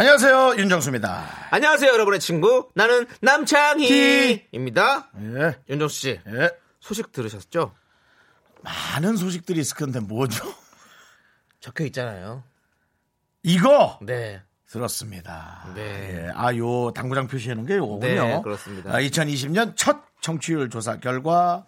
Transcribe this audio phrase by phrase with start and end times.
[0.00, 1.48] 안녕하세요 윤정수입니다.
[1.50, 2.70] 안녕하세요, 여러분의 친구.
[2.74, 5.10] 나는 남창희입니다.
[5.20, 6.50] 예, 윤정수 씨, 예.
[6.80, 7.74] 소식 들으셨죠?
[8.62, 10.42] 많은 소식들이 있을 건데 뭐죠?
[11.60, 12.42] 적혀 있잖아요.
[13.42, 14.40] 이거 네.
[14.70, 15.70] 들었습니다.
[15.74, 15.82] 네.
[16.28, 18.24] 예, 아, 요 당구장 표시하는 게 요거군요.
[18.24, 18.94] 네, 그렇습니다.
[18.94, 21.66] 아, 2020년 첫 청취율 조사 결과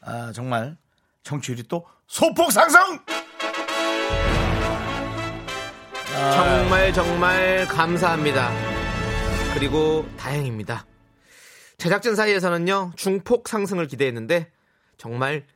[0.00, 0.76] 아, 정말
[1.22, 2.98] 청취율이 또 소폭 상승.
[6.14, 8.50] 정말 정말 감사합니다.
[9.54, 10.84] 그리고 다행입니다.
[11.78, 14.50] 제작진 사이에서는요, 중폭 상승을 기대했는데,
[14.98, 15.46] 정말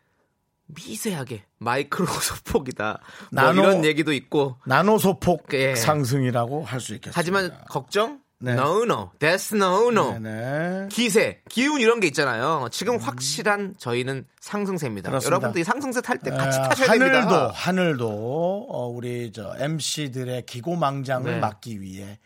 [0.67, 3.01] 미세하게 마이크로 소폭이다.
[3.33, 5.75] 뭐 나노- 이런 얘기도 있고, 나노 소폭 예.
[5.75, 7.19] 상승이라고 할 수 있겠습니다.
[7.19, 8.21] 하지만 걱정?
[8.45, 8.53] 네.
[8.53, 9.11] No, no.
[9.19, 10.19] That's no, no.
[10.19, 10.89] 네네.
[10.91, 12.69] 기세, 기운 이런 게 있잖아요.
[12.71, 15.11] 지금 확실한 저희는 상승세입니다.
[15.11, 15.35] 그렇습니다.
[15.35, 17.51] 여러분들이 상승세 탈 때 같이 에, 타셔야 하늘도 됩니다.
[17.55, 21.39] 하늘도 어, 우리 저 MC들의 기고망장을 네.
[21.41, 22.19] 막기 위해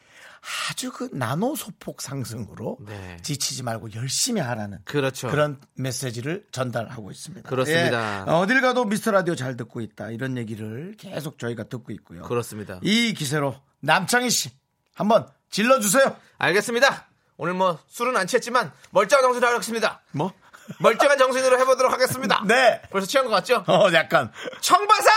[0.70, 3.19] 아주 그 나노 소폭 상승으로 네.
[3.22, 5.28] 지치지 말고 열심히 하라는 그렇죠.
[5.28, 7.48] 그런 메시지를 전달하고 있습니다.
[7.48, 8.25] 그렇습니다.
[8.27, 12.22] 예, 어딜 가도 미스터 라디오 잘 듣고 있다 이런 얘기를 계속 저희가 듣고 있고요.
[12.22, 12.78] 그렇습니다.
[12.82, 14.50] 이 기세로 남창희 씨
[14.94, 16.16] 한번 질러주세요.
[16.38, 17.06] 알겠습니다.
[17.36, 20.00] 오늘 뭐 술은 안 취했지만 멀쩡한 정신으로 하겠습니다.
[20.12, 20.32] 뭐?
[20.80, 22.42] 멀쩡한 정신으로 해보도록 하겠습니다.
[22.46, 22.82] 네.
[22.91, 23.64] 벌써 취한 것 같죠?
[23.66, 25.10] 어 약간 청바사!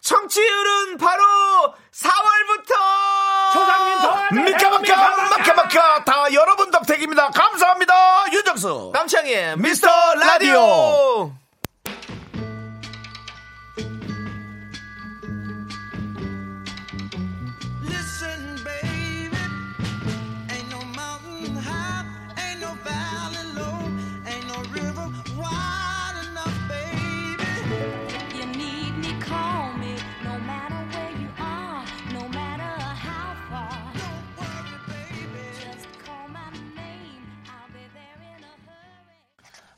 [0.00, 1.22] 청취율은 바로
[1.92, 3.52] 4월부터!
[3.52, 7.30] 소장님 미카마카 마카마카 다 여러분 덕택입니다.
[7.30, 7.94] 감사합니다.
[8.32, 11.32] 윤정수 남창희의 미스터 라디오.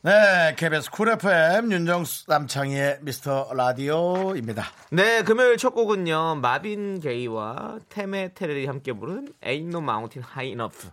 [0.04, 4.62] 네, KBS 쿨 FM 윤정수 남창희의 미스터 라디오입니다.
[4.90, 6.34] 네, 금요일 첫 곡은요.
[6.42, 10.90] 마빈 게이와 태미 테렐이 함께 부른 Ain't No Mountain High Enough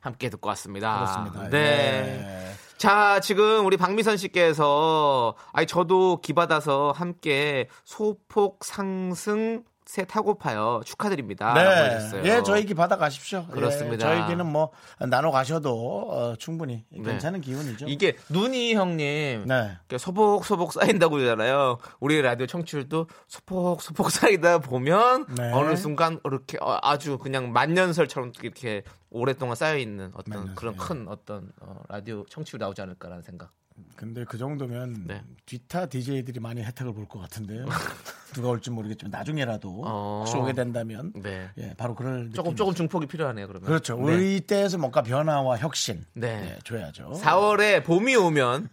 [0.00, 0.94] 함께 듣고 왔습니다.
[0.94, 1.50] 그렇습니다.
[1.50, 1.58] 네.
[1.58, 2.54] 예.
[2.78, 10.80] 자, 지금 우리 박미선 씨께서 아니 저도 기받아서 함께 소폭 상승세 타고파요.
[10.84, 11.52] 축하드립니다.
[11.52, 12.22] 라고 네.
[12.24, 13.46] 예, 저희 기 받아 가십시오.
[13.48, 14.10] 그렇습니다.
[14.10, 17.86] 예, 저희 기는 뭐 나눠 가셔도 어, 충분히 괜찮은 기운이죠.
[17.86, 17.92] 네.
[17.92, 19.78] 이게 눈이 형님 네.
[19.96, 21.78] 소복소복 쌓인다고 그러잖아요.
[22.00, 25.52] 우리 라디오 청취율도 소폭소폭 쌓이다 보면 네.
[25.52, 30.78] 어느 순간 이렇게 어, 아주 그냥 만년설처럼 이렇게 오랫동안 쌓여 있는 어떤 만년설, 그런 예.
[30.78, 33.50] 큰 어떤 어, 라디오 청취율 나오지 않을까라는 생각.
[33.96, 35.22] 근데 그 정도면 네.
[35.46, 37.66] 뒤타 DJ들이 많이 혜택을 볼 것 같은데요.
[38.34, 40.18] 누가 올지 모르겠지만 나중에라도 어.
[40.24, 41.48] 혹시 오게 된다면 네.
[41.58, 43.46] 예, 바로 그럴 조금 느낌이 조금 중폭이 필요하네요.
[43.46, 43.96] 그러면 그렇죠.
[43.96, 44.02] 네.
[44.02, 46.54] 우리 때에서 뭔가 변화와 혁신 네.
[46.54, 47.12] 예, 줘야죠.
[47.22, 48.68] 4월에 봄이 오면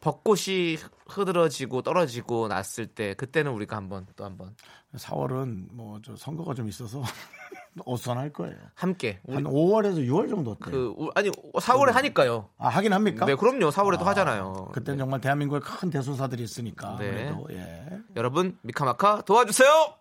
[0.00, 0.76] 벚꽃이
[1.08, 4.54] 흐드러지고 떨어지고 났을 때 그때는 우리가 한번 또 한번
[4.94, 7.02] 4월은 뭐 저 선거가 좀 있어서
[7.86, 8.54] 어수선할 거예요.
[8.74, 10.70] 함께 한 5월에서 6월 정도 어때요?
[10.70, 12.48] 그 우- 아니 4월에 하니까요.
[12.58, 13.26] 아 하긴 합니까?
[13.26, 13.70] 네, 그럼요.
[13.70, 14.70] 4월에도 아, 하잖아요.
[14.72, 16.96] 그때는 정말 대한민국에 큰 대소사들이 있으니까.
[16.98, 17.10] 네.
[17.10, 17.98] 그래도 예.
[18.16, 19.94] 여러분 미카마카 도와주세요.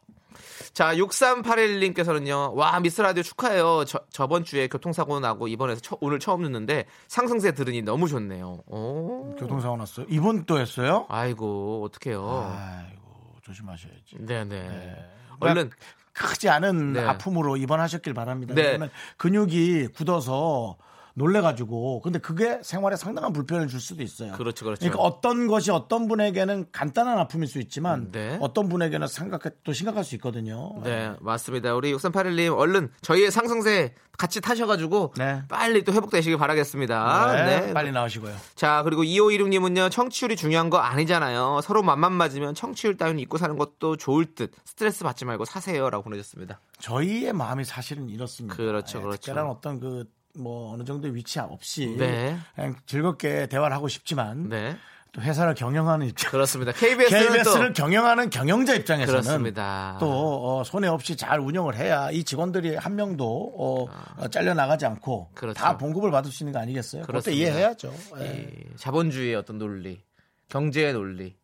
[0.74, 2.54] 자, 6381님께서는요.
[2.54, 3.86] 와, 미스 라디오 축하해요.
[3.86, 8.62] 저, 저번 주에 교통사고 나고 이번에서 처- 오늘 처음 듣는데 상승세 들으니 너무 좋네요.
[8.68, 9.36] 오.
[9.40, 10.06] 교통사고 났어요.
[10.10, 11.06] 이번 또 했어요?
[11.10, 12.54] 아이고, 어떡해요.
[12.56, 14.18] 아이고 조심하셔야지.
[14.20, 14.96] 네, 네.
[15.40, 15.72] 얼른
[16.18, 17.02] 크지 않은 네.
[17.02, 18.54] 아픔으로 입원하셨길 바랍니다.
[18.54, 18.64] 네.
[18.64, 20.78] 왜냐면 근육이 굳어서
[21.18, 24.34] 놀래가지고 근데 그게 생활에 상당한 불편을 줄 수도 있어요.
[24.34, 24.86] 그렇죠, 그렇죠.
[24.86, 28.38] 러니까 어떤 것이 어떤 분에게는 간단한 아픔일 수 있지만 네.
[28.40, 30.80] 어떤 분에게는 생각해 또 심각할 수 있거든요.
[30.84, 31.74] 네, 맞습니다.
[31.74, 35.42] 우리 6381님 얼른 저희의 상승세 같이 타셔가지고 네.
[35.48, 37.34] 빨리 또 회복되시길 바라겠습니다.
[37.34, 37.74] 네, 네.
[37.74, 38.36] 빨리 나오시고요.
[38.56, 41.62] 자, 그리고 2516님은요, 청취율이 중요한 거 아니잖아요.
[41.64, 44.52] 서로 맘만 맞으면 청취율 따위는 잊고 사는 것도 좋을 듯.
[44.66, 45.90] 스트레스 받지 말고 사세요.
[45.90, 46.60] 라고 보내셨습니다.
[46.80, 48.56] 저희의 마음이 사실은 이렇습니다.
[48.56, 49.18] 그렇죠, 예, 그렇죠.
[49.22, 50.06] 특별한 어떤 그
[50.38, 52.38] 뭐 어느 정도 위치 없이 네.
[52.56, 54.78] 그냥 즐겁게 대화를 하고 싶지만 네.
[55.14, 56.74] 또 회사를 경영하는 입장 그렇습니다.
[56.74, 59.98] KBS는 KBS를 또 경영하는 경영자 입장에서는 그렇습니다.
[60.00, 63.86] 또 어, 손해 없이 잘 운영을 해야 이 직원들이 한 명도 어,
[64.18, 65.58] 어, 잘려 나가지 않고 그렇죠.
[65.58, 67.04] 다 봉급을 받을 수 있는 거 아니겠어요?
[67.04, 67.32] 그것도.
[67.32, 67.94] 이해해야죠.
[68.20, 68.50] 예.
[68.54, 70.02] 이 자본주의의 어떤 논리,
[70.50, 71.36] 경제의 논리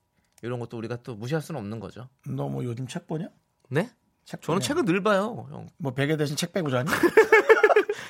[0.44, 2.10] 이런 것도 우리가 또 무시할 수는 없는 거죠.
[2.28, 3.28] 너 뭐 요즘 책 보냐?
[3.70, 3.90] 네?
[4.26, 4.68] 책 저는 보냐?
[4.68, 5.70] 책은 늘 봐요, 형.
[5.78, 6.90] 뭐 베개 대신 책 빼고 자니?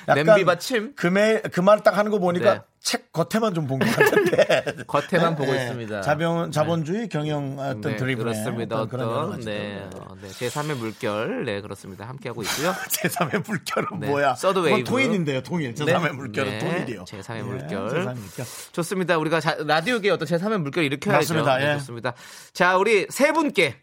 [0.06, 2.60] 냄비 받침 그말 딱 하는 거 보니까 네.
[2.80, 4.64] 책 겉에만 좀 본 것 같은데.
[4.86, 5.62] 겉에만 보고 네.
[5.62, 6.02] 있습니다.
[6.02, 8.24] 자본, 자본주의 경영 어떤 네, 드리블.
[8.24, 8.82] 그렇습니다.
[8.82, 9.46] 어떤 가지.
[9.46, 10.28] 네, 어, 네.
[10.28, 12.06] 제3의 물결, 네 그렇습니다.
[12.06, 12.72] 함께 하고 있고요.
[12.90, 14.06] 제3의 물결은 네.
[14.08, 14.34] 뭐야?
[14.34, 14.84] Third Wave.
[14.84, 15.74] 통일인데요, 통일.
[15.74, 16.12] 제3의 네.
[16.12, 16.58] 물결은 네.
[16.58, 17.04] 통일이요.
[17.04, 17.88] 제3의 예, 물결.
[17.88, 18.46] 제3의 물결.
[18.72, 19.16] 좋습니다.
[19.16, 21.18] 우리가 자- 라디오계 어떤 제3의 물결 일으켜야죠.
[21.34, 21.56] 맞습니다.
[21.56, 21.78] 네, 예.
[21.78, 22.12] 좋습니다.
[22.52, 23.76] 자, 우리 세 분께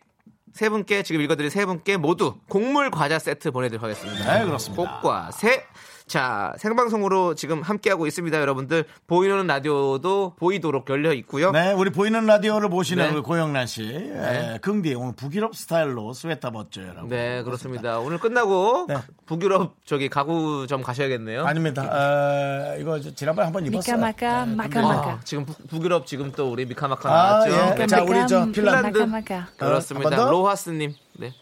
[0.53, 4.37] 세 분께 지금 읽어드릴 세 분께 모두 곡물 과자 세트 보내드리도록 하겠습니다.
[4.39, 4.83] 네, 그렇습니다.
[5.01, 5.63] 곡과세.
[6.11, 8.83] 자, 생방송으로 지금 함께하고 있습니다, 여러분들.
[9.07, 11.51] 보이는 라디오도 보이도록 열려 있고요.
[11.51, 13.13] 네, 우리 보이는 라디오를 보시는 네.
[13.13, 13.83] 우리 고영란 씨.
[13.83, 17.07] 예, 긍디, 오늘 북유럽 스타일로 스웨터 멋져요라고.
[17.07, 17.99] 네, 그렇습니다.
[17.99, 18.97] 오늘 끝나고 네.
[19.25, 21.45] 북유럽 저기 가구점 가셔야겠네요.
[21.45, 21.83] 아닙니다.
[21.83, 23.95] 어, 이거 저 지난번에 한번 입었어요.
[23.95, 27.83] 미카마카 네, 마카마카 아, 지금 북, 북유럽 지금 또 우리 미카마카 아, 나왔죠.
[27.83, 27.87] 예.
[27.87, 28.97] 자, 우리 저 핀란드.
[28.97, 30.09] 마카마카 그렇습니다.
[30.09, 30.29] 어, 한번 더?
[30.29, 30.93] 로하스님.
[31.19, 31.33] 네.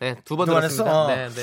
[0.00, 1.04] 네, 두번 두번 들었습니다.
[1.04, 1.06] 어.
[1.08, 1.42] 네, 네.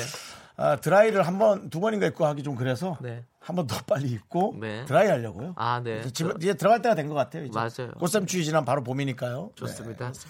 [0.56, 3.24] 아, 드라이를 한 번, 두 번인가 입고 하기 좀 그래서 네.
[3.40, 4.84] 한번 더 빨리 입고 네.
[4.84, 5.54] 드라이 하려고요.
[5.56, 5.98] 아, 네.
[6.00, 7.44] 이제, 집에, 이제 들어갈 때가 된 것 같아요.
[7.44, 7.52] 이제.
[7.58, 7.92] 맞아요.
[7.98, 9.50] 꽃샘 추위 지난 바로 봄이니까요.
[9.56, 10.12] 좋습니다.
[10.12, 10.20] 네.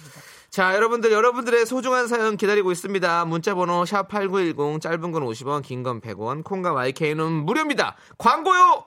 [0.50, 3.24] 자, 여러분들, 여러분들의 소중한 사연 기다리고 있습니다.
[3.26, 7.96] 문자번호 샵8910, 짧은 건 50원, 긴 건 100원, 콩과 YK는 무료입니다.
[8.16, 8.84] 광고요!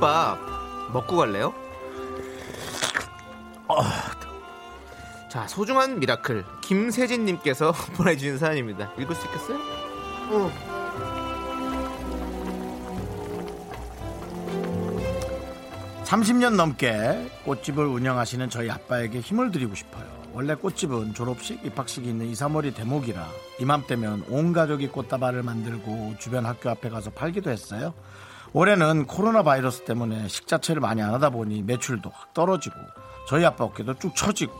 [0.00, 0.38] 국밥
[0.92, 1.54] 먹고 갈래요?
[5.28, 8.92] 자, 소중한 미라클 김세진님께서 보내주신 사연입니다.
[8.98, 9.58] 읽을 수 있겠어요?
[10.30, 10.50] 어.
[16.04, 20.04] 30년 넘게 꽃집을 운영하시는 저희 아빠에게 힘을 드리고 싶어요.
[20.32, 23.28] 원래 꽃집은 졸업식, 입학식이 있는 2, 3월이 대목이라
[23.60, 27.94] 이맘때면 온 가족이 꽃다발을 만들고 주변 학교 앞에 가서 팔기도 했어요.
[28.52, 32.76] 올해는 코로나 바이러스 때문에 식자체를 많이 안 하다 보니 매출도 확 떨어지고
[33.28, 34.52] 저희 아빠 어깨도 쭉 처지고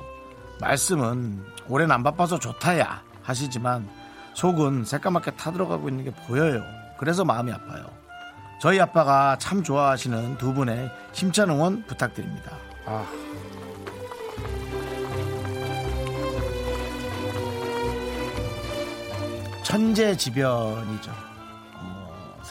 [0.60, 3.88] 말씀은 올해는 안 바빠서 좋다야 하시지만
[4.34, 6.62] 속은 새까맣게 타들어가고 있는 게 보여요.
[6.98, 7.86] 그래서 마음이 아파요.
[8.60, 12.52] 저희 아빠가 참 좋아하시는 두 분의 힘찬 응원 부탁드립니다.
[12.86, 13.06] 아.
[19.62, 21.29] 천재지변이죠.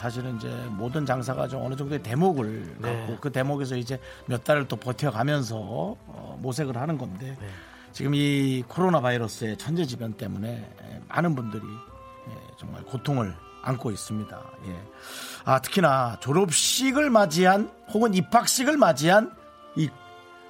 [0.00, 2.96] 어, 사실은 이제 모든 장사가 좀 어느 정도의 대목을 네.
[2.96, 7.48] 갖고 그 대목에서 이제 몇 달을 또 버텨가면서 어, 모색을 하는 건데 네.
[7.92, 11.62] 지금 이 코로나 바이러스의 천재지변 때문에 에, 많은 분들이
[12.28, 14.42] 예, 정말 고통을 안고 있습니다.
[14.68, 14.82] 예.
[15.44, 19.34] 아, 특히나 졸업식을 맞이한 혹은 입학식을 맞이한
[19.76, 19.88] 이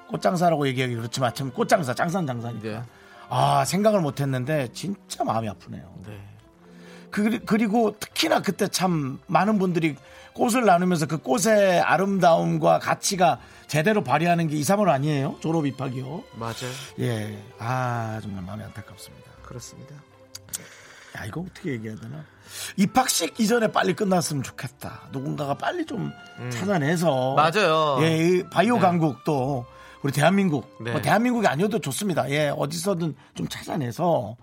[0.08, 2.68] 꽃장사라고 얘기하기 그렇지만 참 꽃장사, 장산 장사니까.
[2.68, 2.82] 네.
[3.28, 5.82] 아, 생각을 못 했는데 진짜 마음이 아프네요.
[6.06, 6.20] 네.
[7.10, 9.96] 그, 그리고 특히나 그때 참 많은 분들이
[10.32, 15.36] 꽃을 나누면서 그 꽃의 아름다움과 가치가 제대로 발휘하는 게 2, 3월 아니에요?
[15.40, 16.24] 졸업 입학이요.
[16.34, 16.72] 맞아요.
[17.00, 17.42] 예.
[17.58, 19.30] 아, 정말 마음이 안타깝습니다.
[19.42, 19.94] 그렇습니다.
[21.16, 22.24] 야, 이거 어떻게 얘기해야 되나?
[22.76, 25.08] 입학식 이전에 빨리 끝났으면 좋겠다.
[25.12, 26.12] 누군가가 빨리 좀
[26.50, 27.32] 찾아내서.
[27.32, 27.36] 음.
[27.36, 27.98] 맞아요.
[28.02, 28.80] 예, 이 바이오 네.
[28.80, 29.66] 강국도
[30.02, 30.92] 우리 대한민국, 네.
[30.92, 32.28] 뭐 대한민국이 아니어도 좋습니다.
[32.30, 34.36] 예, 어디서든 좀 찾아내서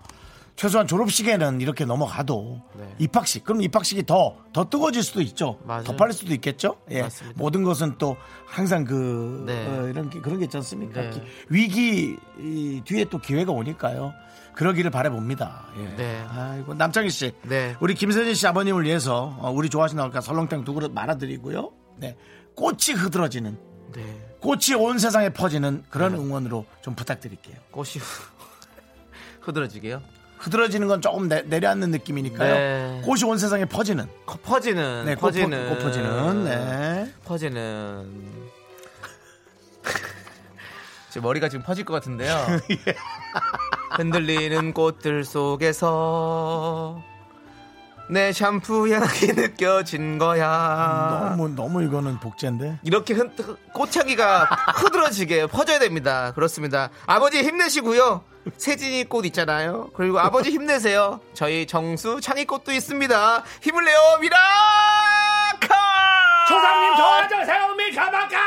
[0.58, 2.92] 최소한 졸업식에는 이렇게 넘어가도 네.
[2.98, 5.56] 입학식, 그럼 입학식이 더, 더 뜨거워질 수도 있죠.
[5.64, 5.84] 맞아요.
[5.84, 6.76] 더 빨릴 수도 있겠죠.
[6.90, 7.38] 예, 맞습니다.
[7.40, 9.66] 모든 것은 또 항상 그, 네.
[9.68, 11.00] 어, 이런, 게- 그런 게 있지 않습니까?
[11.00, 11.10] 네.
[11.10, 14.12] 기- 위기 이 뒤에 또 기회가 오니까요.
[14.56, 15.66] 그러기를 바라봅니다.
[15.78, 15.96] 예.
[15.96, 16.24] 네.
[16.28, 17.76] 아이고 남창희 씨, 네.
[17.78, 21.70] 우리 김세진 씨 아버님을 위해서 어, 우리 좋아하시는 아까 설렁탕 두 그릇 말아드리고요.
[21.98, 22.16] 네,
[22.56, 23.56] 꽃이 흐드러지는,
[23.94, 24.36] 네.
[24.40, 27.54] 꽃이 온 세상에 퍼지는 그런 응원으로 좀 부탁드릴게요.
[27.70, 27.90] 꽃이
[29.42, 30.02] 흐드러지게요.
[30.38, 32.54] 흐드러지는 건 조금 내, 내려앉는 느낌이니까요.
[32.54, 33.02] 네.
[33.04, 37.12] 꽃이 온 세상에 퍼지는, 커- 퍼지는 네, 꽃, 퍼- 퍼지는 꽃 퍼 지는, 네.
[37.24, 38.22] 퍼지는
[41.10, 42.34] 제 머리가 지금 퍼질 것 같은데요.
[42.70, 42.94] 예.
[43.96, 47.02] 흔들리는 꽃들 속에서
[48.10, 51.28] 내 샴푸 향이 느껴진 거야.
[51.36, 52.78] 너무 너무 이거는 복제인데.
[52.82, 53.30] 이렇게 흔,
[53.72, 54.44] 꽃향기가
[54.76, 56.32] 흐드러지게 퍼져야 됩니다.
[56.34, 56.90] 그렇습니다.
[57.06, 58.22] 아버지 힘내시고요.
[58.56, 59.90] 세진이 꽃 있잖아요.
[59.94, 61.20] 그리고 아버지 힘내세요.
[61.34, 63.44] 저희 정수 창희 꽃도 있습니다.
[63.62, 65.68] 힘을 내요, 미라클!
[66.48, 68.38] 조상님 도와주세요 미카마카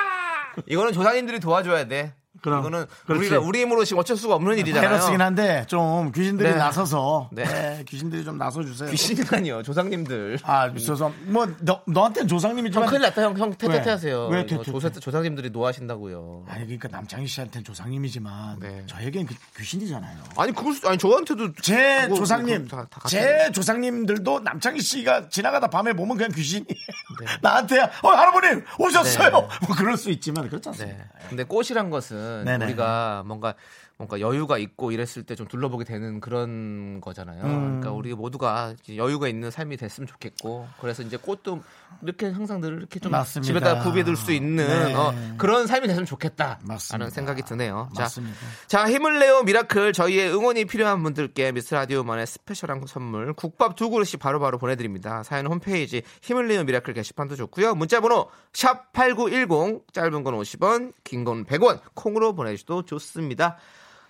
[0.65, 2.13] 이거는 조상님들이 도와줘야 돼.
[2.41, 3.27] 그럼, 이거는 그렇지.
[3.27, 4.89] 우리가 우리 힘으로 지금 어쩔 수가 없는 일이잖아요.
[4.89, 6.55] 바이러스긴 한데 좀 귀신들이 네.
[6.55, 7.43] 나서서 네.
[7.43, 8.89] 네, 귀신들이 좀 나서 주세요.
[8.89, 10.39] 귀신이라니요, 조상님들.
[10.43, 11.13] 아, 죄송.
[11.25, 13.53] 뭐 너, 너한테는 형 조상님이지만 큰일 났다, 형, 형
[13.85, 13.91] 왜?
[13.91, 14.27] 하세요.
[14.27, 14.71] 왜 퇴퇴퇴?
[14.71, 16.45] 조사, 조상님들이 노하신다고요.
[16.47, 18.83] 아니 그러니까 남창희 씨한테는 조상님이지만 네.
[18.87, 20.17] 저에겐 그 귀신이잖아요.
[20.37, 21.53] 아니, 그걸 수, 아니, 저한테도.
[21.61, 26.65] 제 그거- 조상님, 그거 다- 다 제 조상님들도 남창희 씨가 지나가다 밤에 보면 그냥 귀신이
[26.65, 26.75] 네.
[27.41, 29.31] 나한테 어 할아버님 오셨어요.
[29.31, 30.97] 뭐 그럴 수 있지만 그렇지 않습니다.
[30.97, 31.09] 네.
[31.29, 32.65] 근데 꽃이란 것은 네네.
[32.65, 33.53] 우리가 뭔가
[33.97, 37.43] 뭔가 여유가 있고 이랬을 때 좀 둘러보게 되는 그런 거잖아요.
[37.43, 37.61] 음.
[37.79, 41.61] 그러니까 우리 모두가 여유가 있는 삶이 됐으면 좋겠고 그래서 이제 꽃도
[42.03, 43.47] 이렇게 항상 늘 이렇게 좀 맞습니다.
[43.59, 44.93] 집에다 구비해둘 수 있는 네.
[44.93, 46.59] 어, 그런 삶이 됐으면 좋겠다.
[46.63, 46.97] 맞습니다.
[46.97, 47.89] 라는 생각이 드네요.
[47.97, 48.37] 맞습니다.
[48.67, 53.89] 자, 자, 힘을 내요 미라클 저희의 응원이 필요한 분들께 미스터 라디오만의 special한 선물 국밥 두
[53.89, 55.23] 그릇씩 바로 바로 보내드립니다.
[55.23, 57.75] 사연 홈페이지 힘을 내요 미라클 게시판도 좋고요.
[57.75, 63.57] 문자번호 샵 #8910 짧은 건 50원, 긴 건 100원 콩으로 보내주셔도 좋습니다.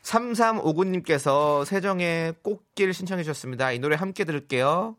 [0.04, 3.72] 3359님께서 세정의 꽃길 신청해 주셨습니다.
[3.72, 4.96] 이 노래 함께 들을게요.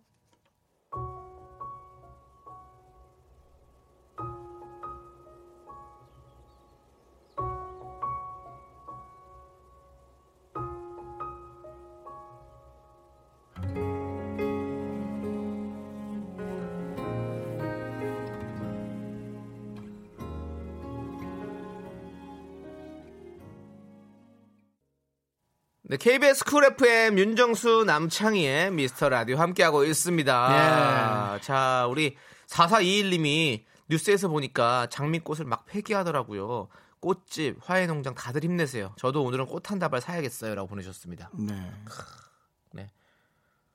[25.84, 31.36] 네, KBS 쿨 FM 윤정수 남창희의 미스터 라디오 함께하고 있습니다.
[31.36, 31.40] 예.
[31.40, 36.68] 자, 우리 4421님이 뉴스에서 보니까 장미꽃을 막 폐기하더라고요.
[37.00, 38.94] 꽃집, 화훼농장 다들 힘내세요.
[38.96, 40.54] 저도 오늘은 꽃 한 다발 사야겠어요.
[40.54, 41.30] 라고 보내주셨습니다.
[41.34, 41.72] 네.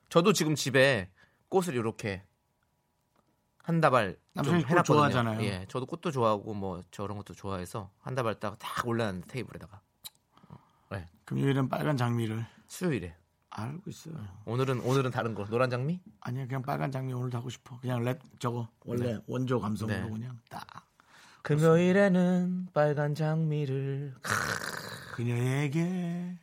[0.08, 1.10] 저도 지금 집에
[1.50, 2.22] 꽃을 이렇게
[3.62, 4.82] 한 다발 좀 해놨거든요.
[4.82, 5.42] 좋아하잖아요.
[5.42, 9.82] 예, 저도 꽃도 좋아하고 뭐 저런 것도 좋아해서 한 다발 딱 딱 올려놨는데 테이블에다가
[10.90, 13.14] 네, 금요일은 빨간 장미를 수요일에
[13.50, 14.14] 알고 있어요.
[14.46, 16.00] 오늘은 오늘은 다른 거 노란 장미?
[16.20, 17.78] 아니야 그냥 빨간 장미 오늘도 하고 싶어.
[17.80, 20.10] 그냥 랩 저거 원래 원조 감성으로 네.
[20.10, 20.64] 그냥 딱
[21.42, 24.14] 금요일에는 빨간 장미를
[25.12, 26.36] 그녀에게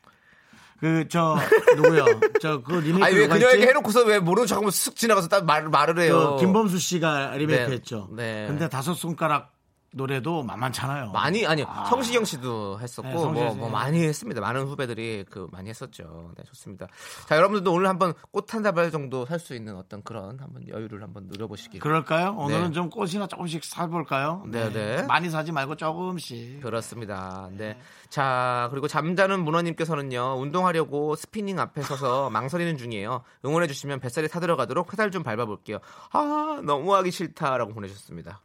[0.80, 1.38] 그 저
[1.76, 2.06] 누구요?
[2.42, 3.68] 저그 리메이크 아니 왜 그녀에게?
[3.68, 7.72] 해놓고서 왜 모르는 척하면 쓱 지나가서 딱 말, 말을 해요 그 김범수 씨가 리메이크 네.
[7.76, 8.10] 했죠.
[8.12, 8.46] 네.
[8.48, 9.55] 근데 다섯 손가락
[9.96, 11.12] 노래도 만만찮아요.
[11.12, 11.86] 많이 아니요 아.
[11.86, 13.58] 성시경 씨도 했었고 네, 뭐, 씨.
[13.58, 16.88] 뭐 많이 했습니다 많은 후배들이 그 많이 했었죠 네 좋습니다
[17.30, 21.04] 자 여러분들도 오늘 한번 꽃 한 다발 정도 살 수 있는 어떤 그런 한번 여유를
[21.04, 22.36] 한번 누려보시길 그럴까요?
[22.38, 22.72] 오늘은 네.
[22.72, 24.44] 좀 꽃이나 조금씩 사볼까요?
[24.48, 25.04] 네, 네.
[25.04, 26.62] 많이 사지 말고 조금씩.
[26.62, 27.50] 그렇습니다.
[27.52, 27.78] 네.
[28.10, 33.22] 자, 그리고 잠자는 문어님께서는요, 운동하려고 스피닝 앞에 서서 망설이는 중이에요.
[33.44, 35.80] 응원해주시면 뱃살이 타들어가도록 페달 좀 밟아볼게요.
[36.12, 38.42] 아, 너무 하기 싫다라고 보내주셨습니다.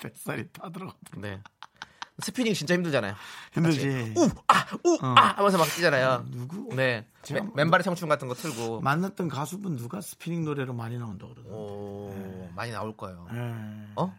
[0.00, 0.94] 뱃살이 타들어.
[1.16, 1.40] 네.
[2.20, 3.14] 스피닝 진짜 힘들잖아요.
[3.52, 4.14] 힘들지.
[4.16, 6.24] 우, 아, 우, 아 하면서 막 뛰잖아요.
[6.30, 6.68] 누구?
[6.76, 7.08] 네.
[7.32, 8.82] 맨- 맨발의 청춘 같은 거 틀고.
[8.82, 11.56] 만났던 가수분 누가 스피닝 노래로 많이 나온다 그러더라고요.
[11.56, 13.26] 오, 많이 나올 거예요.
[13.32, 13.52] 네.
[13.96, 14.14] 어?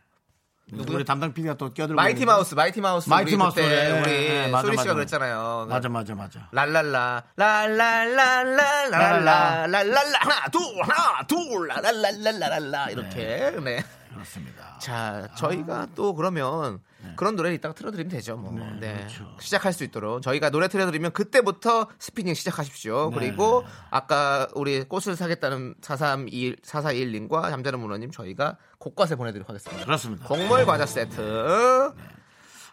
[0.73, 0.95] 누구?
[0.95, 1.95] 우리 담당 PD가 또 끼어들고.
[1.95, 2.25] 마이티.
[2.25, 3.07] 마우스, 마이티 마우스.
[3.07, 4.01] 마이티 우리 마우스 그때 노래.
[4.01, 4.93] 우리 네, 맞아, 소리 씨가 맞아.
[4.95, 5.67] 그랬잖아요.
[5.69, 6.49] 맞아, 맞아, 맞아.
[6.51, 13.83] 랄랄라 랄랄랄랄랄랄랄라 랄랄라 하나 둘 하나 둘 랄랄랄랄랄라 이렇게 네.
[14.11, 14.64] 그렇습니다.
[14.79, 16.79] 자 저희가 또 그러면
[17.15, 18.51] 그런 노래를 이따가 틀어드리면 되죠 뭐.
[18.51, 18.95] 네, 네.
[18.97, 19.35] 그렇죠.
[19.39, 23.11] 시작할 수 있도록 저희가 노래 틀어드리면 그때부터 스피닝 시작하십시오.
[23.11, 29.85] 그리고 아까 우리 꽃을 사겠다는 431 4421님과 잠자는 문어님 저희가 곳곳에 보내드리도록 하겠습니다.
[29.85, 30.27] 그렇습니다.
[30.27, 31.93] 곡물 과자 세트.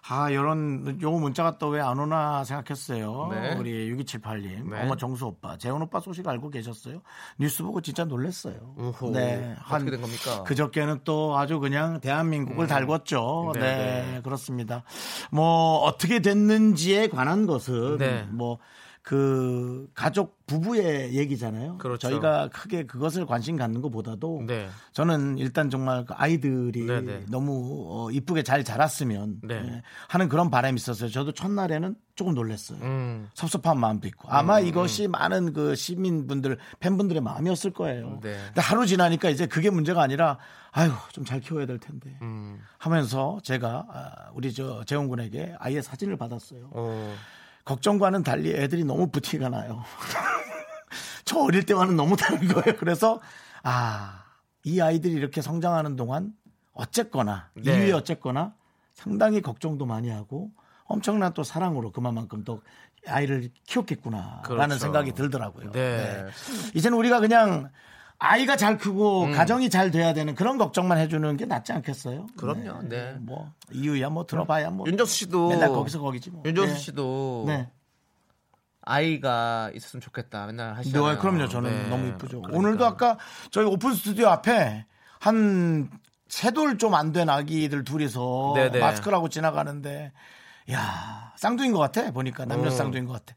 [0.08, 3.28] 아, 요런, 요 문자가 또 왜 안 오나 생각했어요.
[3.30, 3.54] 네.
[3.54, 4.68] 우리 6278님.
[4.70, 4.82] 네.
[4.82, 5.56] 어머, 정수 오빠.
[5.58, 7.00] 재훈 오빠 소식 알고 계셨어요?
[7.38, 8.74] 뉴스 보고 진짜 놀랐어요.
[8.76, 9.12] 우후.
[9.12, 9.54] 네.
[9.70, 10.42] 어떻게 된 겁니까?
[10.42, 13.52] 그저께는 또 아주 그냥 대한민국을 달궜죠.
[13.54, 14.20] 네, 네, 네.
[14.22, 14.82] 그렇습니다.
[15.30, 18.26] 뭐, 어떻게 됐는지에 관한 것은 네.
[18.30, 18.58] 뭐,
[19.02, 21.78] 그 가족 부부의 얘기잖아요.
[21.78, 22.08] 그렇죠.
[22.08, 24.68] 저희가 크게 그것을 관심 갖는 것보다도 네.
[24.92, 27.24] 저는 일단 정말 그 아이들이 네, 네.
[27.28, 29.54] 너무 어, 이쁘게 잘 자랐으면 네.
[29.54, 31.10] 예, 하는 그런 바람이 있었어요.
[31.10, 32.78] 저도 첫날에는 조금 놀랐어요.
[32.82, 33.28] 음.
[33.34, 38.20] 섭섭한 마음도 있고 아마 이것이 많은 그 시민분들 팬분들의 마음이었을 거예요.
[38.22, 38.36] 네.
[38.46, 40.38] 근데 하루 지나니까 이제 그게 문제가 아니라
[40.70, 42.60] 아유 좀 잘 키워야 될 텐데 음.
[42.78, 46.68] 하면서 제가 아, 우리 저 재훈 군에게 아이의 사진을 받았어요.
[46.72, 47.14] 어.
[47.64, 49.84] 걱정과는 달리 애들이 너무 부티가 나요.
[51.24, 52.76] 저 어릴 때와는 너무 다른 거예요.
[52.78, 53.20] 그래서
[53.62, 54.24] 아,
[54.64, 56.32] 이 아이들이 이렇게 성장하는 동안
[56.72, 57.74] 어쨌거나 네.
[57.74, 58.54] 이유에 어쨌거나
[58.94, 60.50] 상당히 걱정도 많이 하고
[60.84, 62.60] 엄청난 또 사랑으로 그만큼 또
[63.06, 64.78] 아이를 키웠겠구나라는 그렇죠.
[64.78, 65.72] 생각이 들더라고요.
[65.72, 66.26] 네.
[66.74, 67.70] 이제는 우리가 그냥
[68.24, 72.28] 아이가 잘 크고 가정이 잘 돼야 되는 그런 걱정만 해주는 게 낫지 않겠어요?
[72.36, 72.82] 그럼요.
[72.88, 73.16] 네.
[73.20, 76.42] 뭐 이유야 뭐 들어봐야 뭐 윤정수 씨도 맨날 거기서 거기지 뭐.
[76.46, 76.78] 윤정수 네.
[76.80, 77.68] 씨도 네.
[78.80, 80.46] 아이가 있었으면 좋겠다.
[80.46, 81.12] 맨날 하시잖아요.
[81.12, 81.48] 네, 그럼요.
[81.48, 81.88] 저는 네.
[81.88, 82.42] 너무 이쁘죠.
[82.42, 82.58] 그러니까.
[82.58, 83.18] 오늘도 아까
[83.50, 84.86] 저희 오픈 스튜디오 앞에
[85.18, 85.90] 한
[86.28, 88.78] 세돌 좀 안 된 아기들 둘이서 네네.
[88.78, 90.12] 마스크를 하고 지나가는데
[90.70, 92.70] 야 쌍둥이인 것 같아 보니까 남녀 어.
[92.70, 93.34] 쌍둥이인 것 같아.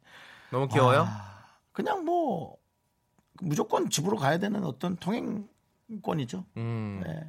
[0.51, 1.07] 너무 귀여워요.
[1.09, 1.39] 아,
[1.71, 2.55] 그냥 뭐
[3.41, 6.45] 무조건 집으로 가야 되는 어떤 통행권이죠.
[6.57, 7.01] 음.
[7.05, 7.23] 네.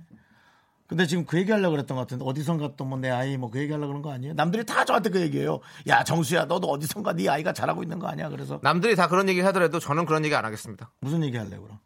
[0.89, 3.89] 근데 지금 그 얘기하려고 그랬던 것 같은데 어디선가 또 뭐 내 아이 뭐 그 얘기하려고
[3.89, 4.35] 그런 거 아니에요?
[4.35, 5.59] 남들이 다 저한테 그 얘기해요.
[5.89, 8.29] 야 정수야 너도 어디선가 네 아이가 잘하고 있는 거 아니야?
[8.29, 10.93] 그래서 남들이 다 그런 얘기 하더라도 저는 그런 얘기 안 하겠습니다.
[11.01, 11.79] 무슨 얘기 하려고 그럼?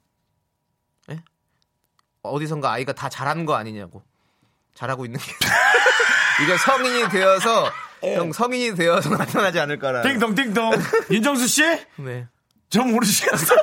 [2.22, 4.02] 어디선가 아이가 다 잘하는 거 아니냐고.
[4.74, 5.24] 잘하고 있는 게.
[6.44, 7.70] 이게 성인이 되어서
[8.02, 10.08] 형 성인이 되어서 나타나지 않을까라는.
[10.08, 10.12] 예.
[10.12, 10.72] 띵동 띵동
[11.10, 11.62] 윤정수 씨?
[11.96, 12.28] 네.
[12.68, 13.58] 좀 모르시겠어요?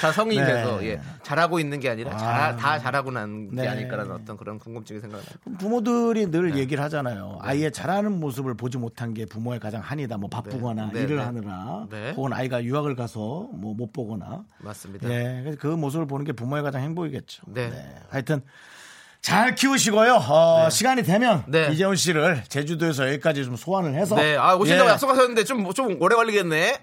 [0.00, 0.46] 다 성인이 네.
[0.52, 1.00] 돼서 예.
[1.22, 3.68] 잘하고 있는 게 아니라 잘- 다 잘하고 난게 네.
[3.68, 5.28] 아닐까라는 어떤 그런 궁금증이 생각나요.
[5.58, 6.58] 부모들이 늘 네.
[6.60, 7.38] 얘기를 하잖아요.
[7.40, 10.16] 아이의 잘하는 모습을 보지 못한 게 부모의 가장 한이다.
[10.18, 10.92] 뭐 바쁘거나 네.
[10.92, 11.22] 네, 일을 네.
[11.22, 12.12] 하느라 네.
[12.12, 15.08] 혹은 아이가 유학을 가서 뭐 못 보거나 맞습니다.
[15.08, 17.42] 네, 그래서 그 모습을 보는 게 부모의 가장 행복이겠죠.
[17.48, 17.72] 네.
[18.08, 18.40] 하여튼
[19.20, 20.14] 잘 키우시고요.
[20.28, 21.70] 어, 시간이 되면 네.
[21.72, 24.36] 이재훈 씨를 제주도에서 여기까지 좀 소환을 해서 네.
[24.36, 26.78] 아, 오신다고 예, 약속하셨는데 좀, 좀 오래 걸리겠네.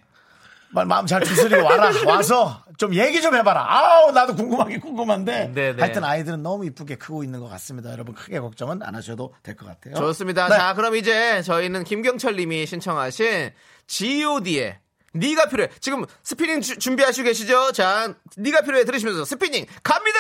[0.74, 3.66] 마- 마음 잘 추스리고 와라 와서 좀 얘기 좀 해봐라.
[3.68, 5.52] 아우 나도 궁금하게 궁금한데.
[5.54, 5.82] 네, 네.
[5.82, 7.92] 하여튼 아이들은 너무 이쁘게 크고 있는 것 같습니다.
[7.92, 9.96] 여러분 크게 걱정은 안 하셔도 될 것 같아요.
[9.96, 10.48] 좋습니다.
[10.48, 10.58] 네.
[10.58, 13.52] 자, 그럼 이제 저희는 김경철 님이 신청하신
[13.88, 14.80] G.O.D의
[15.14, 15.70] 네가 필요해.
[15.82, 17.74] 지금 스피닝 주- 준비하시고 계시죠?
[17.74, 20.20] 자, 네가 필요해 들으시면서 스피닝 갑니다!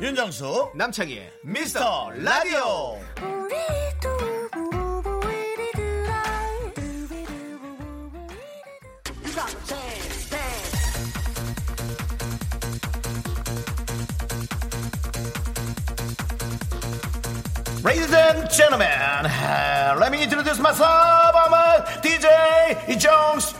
[0.00, 2.98] 윤정수 남창희의 미스터 라디오.
[17.84, 18.86] Ladies and gentlemen,
[19.26, 21.34] uh, let me introduce myself.
[21.34, 23.52] I'm a DJ Jones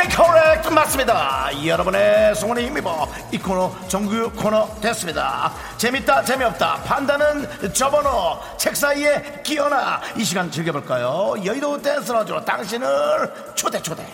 [0.00, 0.70] 오케이, correct.
[0.70, 1.50] 맞습니다.
[1.66, 5.52] 여러분의 성원에 힘입어 이 코너 정규 코너 됐습니다.
[5.76, 6.82] 재밌다, 재미없다.
[6.84, 8.56] 판단은 접어넣어.
[8.56, 10.00] 책 사이에 끼어나.
[10.16, 11.34] 이 시간 즐겨볼까요?
[11.44, 14.06] 여의도 댄스러즈로 당신을 초대, 초대.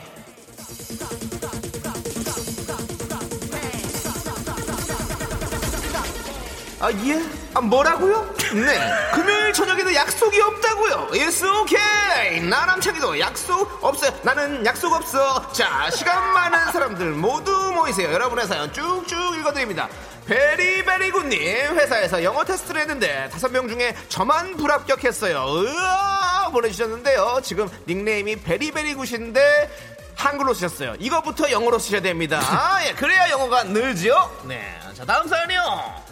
[6.80, 7.22] 아, 예?
[7.54, 8.34] 아, 뭐라고요?
[8.52, 9.10] 네.
[9.14, 11.08] 금요일 저녁에도 약속이 없다고요.
[11.12, 12.40] It's okay.
[12.40, 14.10] 나 남창희도 약속 없어요.
[14.22, 15.50] 나는 약속 없어.
[15.52, 18.12] 자, 시간 많은 사람들 모두 모이세요.
[18.12, 19.88] 여러분의 사연 쭉쭉 읽어드립니다.
[20.26, 25.38] 베리베리굿님 회사에서 영어 테스트를 했는데 다섯 명 중에 저만 불합격했어요.
[25.38, 27.40] 으아 보내주셨는데요.
[27.44, 30.94] 지금 닉네임이 베리베리굿인데 한글로 쓰셨어요.
[30.98, 32.40] 이거부터 영어로 쓰셔야 됩니다.
[32.42, 34.40] 아, 예, 그래야 영어가 늘죠.
[34.44, 36.05] 네, 자 다음 사연이요.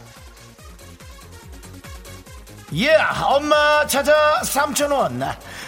[2.76, 5.22] 예, 엄마 찾아 삼촌원.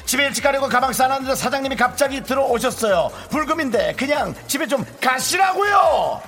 [0.07, 3.11] 집에 일찍 가려고 가방 싸놨는데 사장님이 갑자기 들어오셨어요.
[3.31, 6.21] 불금인데 그냥 집에 좀 가시라고요.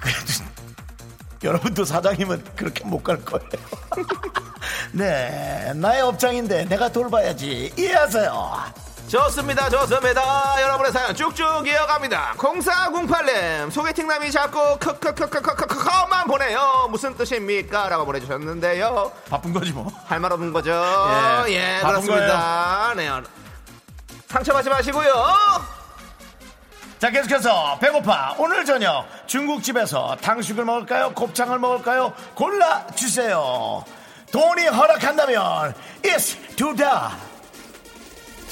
[0.00, 0.52] 그래도
[1.44, 3.48] 여러분도 사장님은 그렇게 못 갈 거예요.
[4.92, 7.72] 네, 나의 업장인데 내가 돌봐야지.
[7.76, 8.82] 이해하세요.
[9.12, 10.62] 좋습니다, 좋습니다.
[10.62, 12.32] 여러분의 사연 쭉쭉 이어갑니다.
[12.38, 16.88] 0408님, 소개팅남이 자꾸 크크크크크크크만 보내요.
[16.90, 17.90] 무슨 뜻입니까?
[17.90, 19.12] 라고 보내주셨는데요.
[19.28, 19.92] 바쁜 거지 뭐.
[20.06, 20.72] 할 말 없는 거죠?
[21.48, 22.94] 예, 예, 그렇습니다.
[22.96, 23.10] 네.
[24.28, 25.12] 상처받지 마시고요.
[26.98, 28.34] 자, 계속해서 배고파.
[28.38, 31.12] 오늘 저녁 중국집에서 탕수육을 먹을까요?
[31.12, 32.14] 곱창을 먹을까요?
[32.34, 33.84] 골라주세요.
[34.32, 36.88] 돈이 허락한다면 it's to the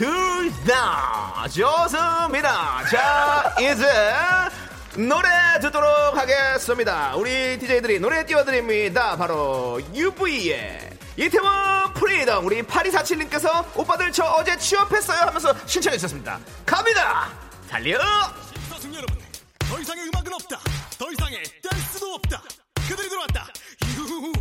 [0.00, 2.84] 둘 다 좋습니다.
[2.90, 3.86] 자, 이제
[4.96, 5.28] 노래
[5.60, 7.14] 듣도록 하겠습니다.
[7.16, 9.16] 우리 DJ들이 노래 띄워드립니다.
[9.16, 12.46] 바로 UV의 이태원 프리덤.
[12.46, 16.38] 우리 8247님께서 오빠들 저 어제 취업했어요 하면서 신청해 주셨습니다.
[16.64, 17.28] 갑니다!
[17.68, 17.98] 달려!
[18.64, 19.18] 시사승 여러분,
[19.58, 20.60] 더 이상의 음악은 없다.
[20.98, 22.42] 더 이상의 댄스도 없다.
[22.88, 23.48] 그들이 들어왔다.
[23.96, 24.32] 유후,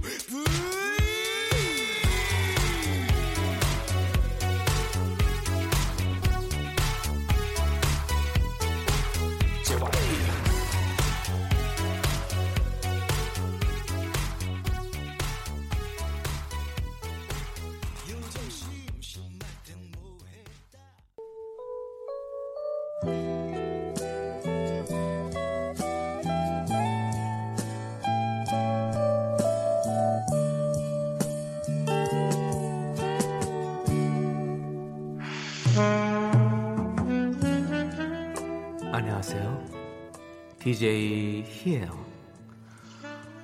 [40.69, 42.05] DJ 희예요.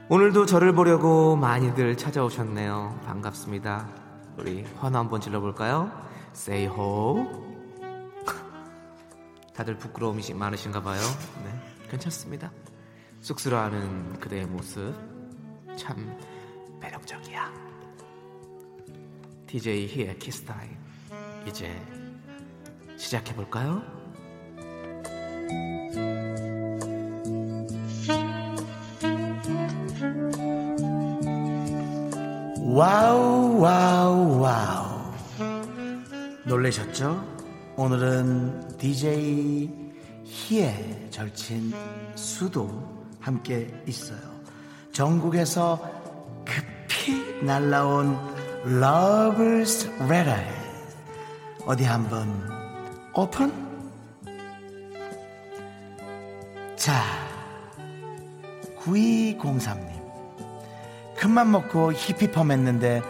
[0.10, 3.02] 오늘도 저를 보려고 많이들 찾아오셨네요.
[3.04, 3.90] 반갑습니다.
[4.38, 5.92] 우리 환호 한번 질러볼까요?
[6.36, 7.26] Say ho.
[9.56, 11.02] 다들 부끄러움이 많으신가 봐요.
[11.44, 12.52] 네, 괜찮습니다.
[13.22, 14.94] 쑥스러워하는 그대의 모습
[15.76, 16.16] 참
[16.80, 17.52] 매력적이야.
[19.48, 20.78] DJ 희의 키스타임
[21.48, 21.76] 이제
[22.98, 23.82] 시작해 볼까요?
[32.76, 35.14] 와우 와우 와우
[36.44, 37.26] 놀라셨죠?
[37.78, 39.70] 오늘은 DJ
[40.26, 41.72] 희의 절친
[42.16, 42.70] 수도
[43.22, 44.20] 함께 있어요
[44.92, 45.80] 전국에서
[46.44, 48.18] 급히 날라온
[48.66, 50.34] Love's letter
[51.68, 52.28] 어디 한번
[53.16, 53.54] 오픈?
[56.76, 57.02] 자
[58.80, 59.95] 9203님
[61.26, 63.02] 큰맘 먹고 히피펌 했는데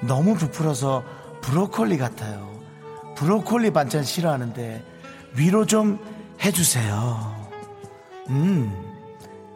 [0.00, 1.04] 너무 부풀어서
[1.42, 2.58] 브로콜리 같아요.
[3.14, 4.82] 브로콜리 반찬 싫어하는데
[5.36, 5.98] 위로 좀
[6.42, 7.50] 해주세요.
[8.30, 8.72] 음,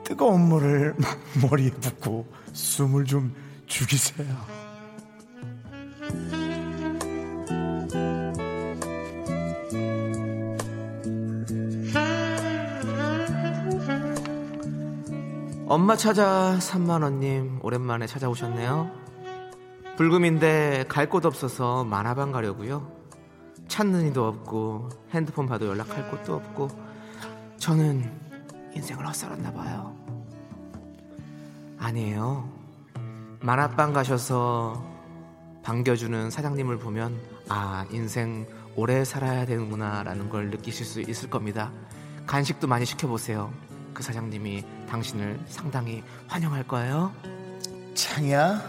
[0.04, 0.94] 뜨거운 물을
[1.40, 3.34] 머리에 붓고 숨을 좀
[3.66, 4.61] 죽이세요.
[15.72, 18.90] 엄마 찾아 3만원님 오랜만에 찾아오셨네요.
[19.96, 22.92] 불금인데 갈 곳 없어서 만화방 가려고요.
[23.68, 26.68] 찾는 이도 없고 핸드폰 봐도 연락할 곳도 없고
[27.56, 28.04] 저는
[28.74, 29.96] 인생을 헛살았나 봐요.
[31.78, 32.46] 아니에요.
[33.40, 34.84] 만화방 가셔서
[35.62, 41.72] 반겨주는 사장님을 보면 아 인생 오래 살아야 되는구나 라는 걸 느끼실 수 있을 겁니다.
[42.26, 43.50] 간식도 많이 시켜보세요.
[43.94, 47.12] 그 사장님이 당신을 상당히 환영할 거예요.
[47.94, 48.60] 창이야,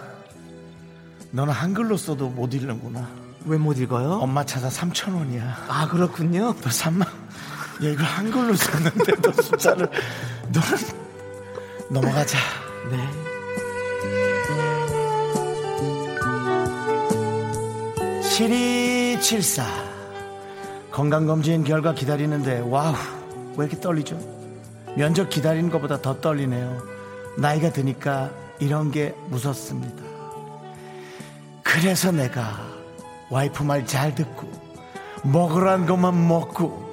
[1.31, 3.09] 너는 한글로 써도 못 읽는구나.
[3.45, 4.13] 왜 못 읽어요?
[4.13, 5.65] 엄마 찾아 3천 원이야.
[5.67, 6.53] 아 그렇군요.
[6.61, 7.01] 너 3만.
[7.05, 9.89] 야 이걸 한글로 썼는데 너 숫자를
[10.51, 10.77] 너는
[11.89, 12.37] 넘어가자.
[12.91, 13.09] 네.
[18.37, 19.65] (7274)
[20.91, 22.93] 건강검진 결과 기다리는데 wow
[23.57, 24.17] 왜 이렇게 떨리죠
[24.95, 26.81] 면접 기다리는 것보다 더 떨리네요.
[27.37, 30.03] 나이가 드니까 이런 게 무섭습니다.
[31.63, 32.59] 그래서 내가
[33.29, 34.51] 와이프 말 잘 듣고
[35.23, 36.83] 먹으란 것만 먹고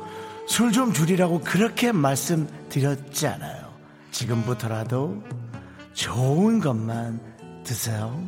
[0.46, 3.70] 술 좀 줄이라고 그렇게 말씀드렸잖아요.
[4.10, 5.22] 지금부터라도
[5.92, 7.20] 좋은 것만
[7.64, 8.20] 드세요.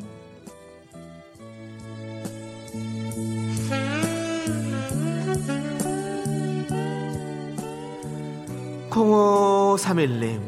[8.91, 9.42] 콩호
[9.77, 10.41] 3일님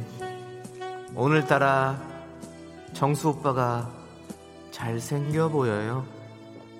[1.14, 2.00] 오늘따라
[2.92, 3.90] 정수 오빠가
[4.70, 6.06] 잘생겨 보여요.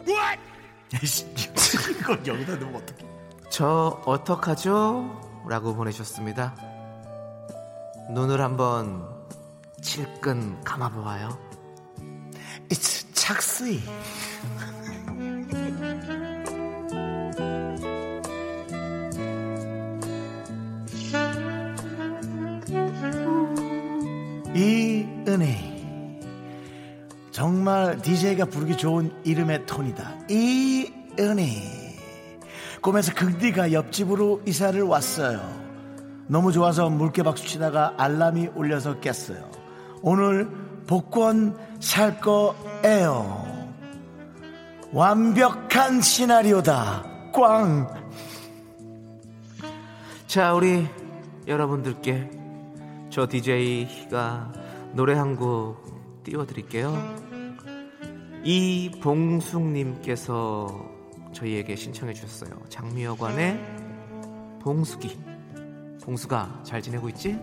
[2.01, 3.07] 이걸 여기다 넣으면 어떡해?
[3.51, 5.45] 저 어떡하죠?
[5.49, 6.55] 라고 보내셨습니다.
[8.11, 9.09] 눈을 한번
[9.81, 11.39] 질끈 감아보아요.
[12.69, 13.81] It's 착스이
[28.05, 30.27] DJ가 부르기 좋은 이름의 톤이다.
[30.29, 31.97] 이은혜.
[32.83, 35.41] 꿈에서 긍디가 옆집으로 이사를 왔어요.
[36.27, 39.51] 너무 좋아서 물개박수 치다가 알람이 울려서 깼어요.
[40.03, 40.51] 오늘
[40.87, 43.73] 복권 살 거예요.
[44.93, 47.31] 완벽한 시나리오다.
[47.33, 47.89] 꽝.
[50.27, 50.87] 자 우리
[51.47, 52.31] 여러분들께
[53.09, 54.53] 저 DJ가
[54.93, 57.24] 노래 한 곡 띄워드릴게요
[58.45, 60.15] 이봉숙님께서
[61.33, 63.59] 저희에게 신청해 주셨어요 장미여관의
[64.61, 65.19] 봉숙이
[66.03, 67.39] 봉수가 잘 지내고 있지?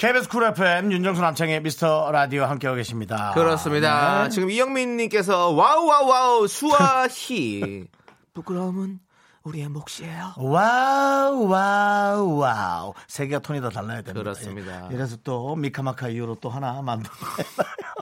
[0.00, 4.22] KBS 쿨 FM 윤정수 남창희의 미스터 라디오 함께하고 계십니다 그렇습니다.
[4.22, 4.28] 네.
[4.30, 7.84] 지금 이영민님께서 wow wow wow 수아희
[8.32, 8.98] 부끄러움은
[9.42, 10.36] 우리의 몫이에요.
[10.38, 14.14] wow wow wow 세 개가 톤이 더 달라야 됩니다.
[14.14, 14.88] 그렇습니다.
[14.90, 14.94] 예.
[14.94, 17.18] 이래서 또 미카마카 이후로 또 하나 만들어요.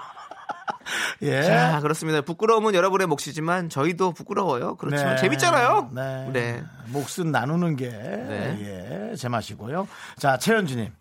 [1.22, 1.42] 예.
[1.42, 2.20] 자, 그렇습니다.
[2.20, 4.76] 부끄러움은 여러분의 몫이지만 저희도 부끄러워요.
[4.76, 5.20] 그렇지만 네.
[5.22, 5.90] 재밌잖아요.
[5.92, 6.30] 네.
[6.32, 6.64] 네.
[6.92, 9.11] 몫은 나누는 게, 네.
[9.11, 9.88] 예, 제맛이고요.
[10.16, 10.92] 자, 최현주님.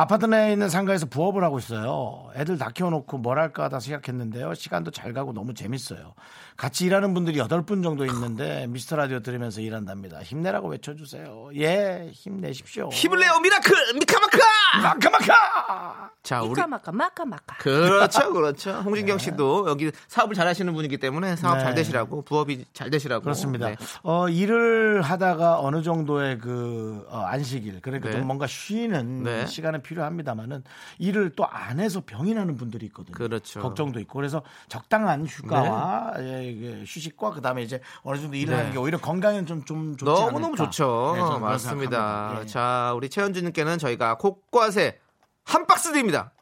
[0.00, 2.30] 아파트 내에 있는 상가에서 부업을 하고 있어요.
[2.36, 4.54] 애들 다 키워놓고 뭘 할까 하다 생각했는데요.
[4.54, 6.14] 시간도 잘 가고 너무 재밌어요.
[6.56, 10.22] 같이 일하는 분들이 8분 정도 있는데 미스터 라디오 들으면서 일한답니다.
[10.22, 11.50] 힘내라고 외쳐주세요.
[11.56, 12.90] 예, 힘내십시오.
[12.90, 14.38] 힘을 내요 miracle 미카마카.
[14.82, 16.10] 마카마카!
[16.22, 17.56] 자, 우리 마카마카 마카마카.
[17.58, 18.72] 그렇죠, 그렇죠.
[18.84, 21.64] 홍진경 씨도 여기 사업을 잘하시는 분이기 때문에 사업 네.
[21.64, 23.22] 잘 되시라고 부업이 잘 되시라고.
[23.22, 23.68] 그렇습니다.
[23.70, 23.76] 네.
[24.02, 28.16] 어, 일을 하다가 어느 정도의 그 어, 안식일, 그러니까 네.
[28.16, 29.46] 좀 뭔가 쉬는 네.
[29.46, 30.64] 시간은 필요합니다만은
[30.98, 33.14] 일을 또 안 해서 병이 나는 분들이 있거든요.
[33.16, 33.60] 그렇죠.
[33.60, 38.58] 걱정도 있고 그래서 적당한 휴가와 예, 이게 휴식과 그다음에 이제 어느 정도 일을 네.
[38.58, 40.38] 하는 게 오히려 건강엔 좀좀 좋지 너무 않을까.
[40.40, 41.12] 너무 좋죠.
[41.16, 42.38] 네, 맞습니다.
[42.42, 42.46] 예.
[42.46, 44.98] 자, 우리 최현주님께는 저희가 콩 과세
[45.44, 46.32] 한 박스 드립니다.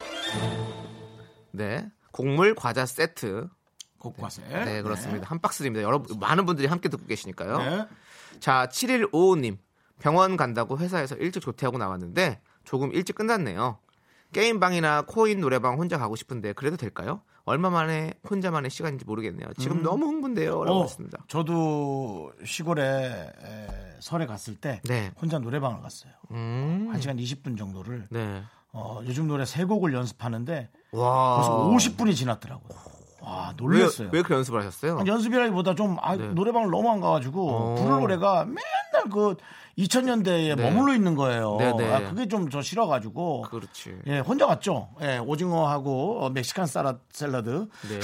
[1.52, 3.48] 네, 곡물 과자 세트.
[3.98, 4.42] 곡과세.
[4.42, 5.28] 네, 그렇습니다.
[5.28, 5.82] 한 박스 드립니다.
[5.82, 7.58] 여러분 많은 분들이 함께 듣고 계시니까요.
[7.58, 7.86] 네.
[8.40, 9.58] 자, 7155님.
[9.98, 13.78] 병원 간다고 회사에서 일찍 조퇴하고 나왔는데 조금 일찍 끝났네요.
[14.32, 17.22] 게임방이나 코인 노래방 혼자 가고 싶은데 그래도 될까요?
[17.46, 19.48] 얼마 만에 혼자만의 시간인지 모르겠네요.
[19.58, 20.64] 지금 너무 흥분돼요.
[20.64, 21.18] 라고 어, 했습니다.
[21.28, 23.66] 저도 시골에 에,
[24.00, 25.12] 설에 갔을 때 네.
[25.20, 26.12] 혼자 노래방을 갔어요.
[26.32, 26.88] 음.
[26.90, 28.42] 한 시간 20분 정도를 네.
[28.72, 31.36] 어, 요즘 노래 세 곡을 연습하는데 와.
[31.36, 32.95] 벌써 50분이 지났더라고요.
[33.20, 34.08] 와, 왜, 놀랐어요.
[34.12, 34.98] 왜 그렇게 연습을 하셨어요?
[34.98, 36.28] 아니, 연습이라기보다 좀 아, 네.
[36.28, 37.74] 노래방을 너무 안 가가지고 어.
[37.76, 39.36] 부를 노래가 맨날 그
[39.78, 40.56] 2000년대에 네.
[40.56, 41.56] 머물러 있는 거예요.
[41.58, 41.92] 네, 네.
[41.94, 43.98] 아, 그게 좀 저 싫어가지고 그렇지.
[44.06, 44.88] 예, 혼자 갔죠.
[45.02, 48.00] 예, 오징어하고 어, 멕시칸 사라, 샐러드, 네.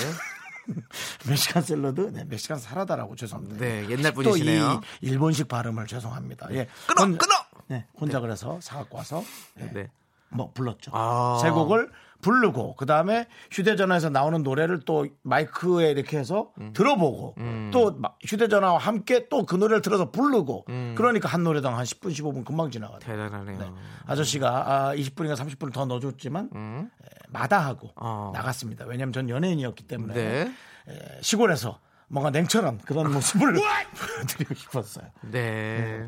[1.28, 3.58] 멕시칸 샐러드, 네, 멕시칸 사라다라고 죄송합니다.
[3.64, 4.80] 네, 옛날 또 분이시네요.
[5.00, 6.48] 이 일본식 발음을 죄송합니다.
[6.52, 7.02] 예, 끊어!
[7.02, 7.34] 혼- 끊어!
[7.68, 9.22] 네, 혼자 그래서 사갖고 와서
[9.60, 9.88] 예, 네.
[10.28, 10.90] 뭐 불렀죠.
[10.94, 11.38] 아.
[11.42, 11.90] 세 곡을
[12.22, 16.72] 부르고 그 다음에 휴대전화에서 나오는 노래를 또 마이크에 이렇게 해서 음.
[16.72, 17.34] 들어보고
[17.72, 20.94] 또 마- 휴대전화와 함께 또 그 노래를 들어서 부르고 음.
[20.96, 23.00] 그러니까 한 노래당 한 10분 15분 금방 지나가요.
[23.00, 23.58] 대단하네요.
[23.58, 23.70] 네.
[24.06, 24.48] 아저씨가
[24.88, 26.88] 아, 20분인가 30분을 더 넣어줬지만 에,
[27.28, 27.92] 마다하고 음.
[27.96, 28.30] 어.
[28.32, 28.86] 나갔습니다.
[28.86, 30.52] 왜냐하면 전 연예인이었기 때문에 네.
[30.88, 35.06] 에, 시골에서 뭔가 냉철한 그런 모습을 보여드리고 싶었어요.
[35.22, 36.06] 네.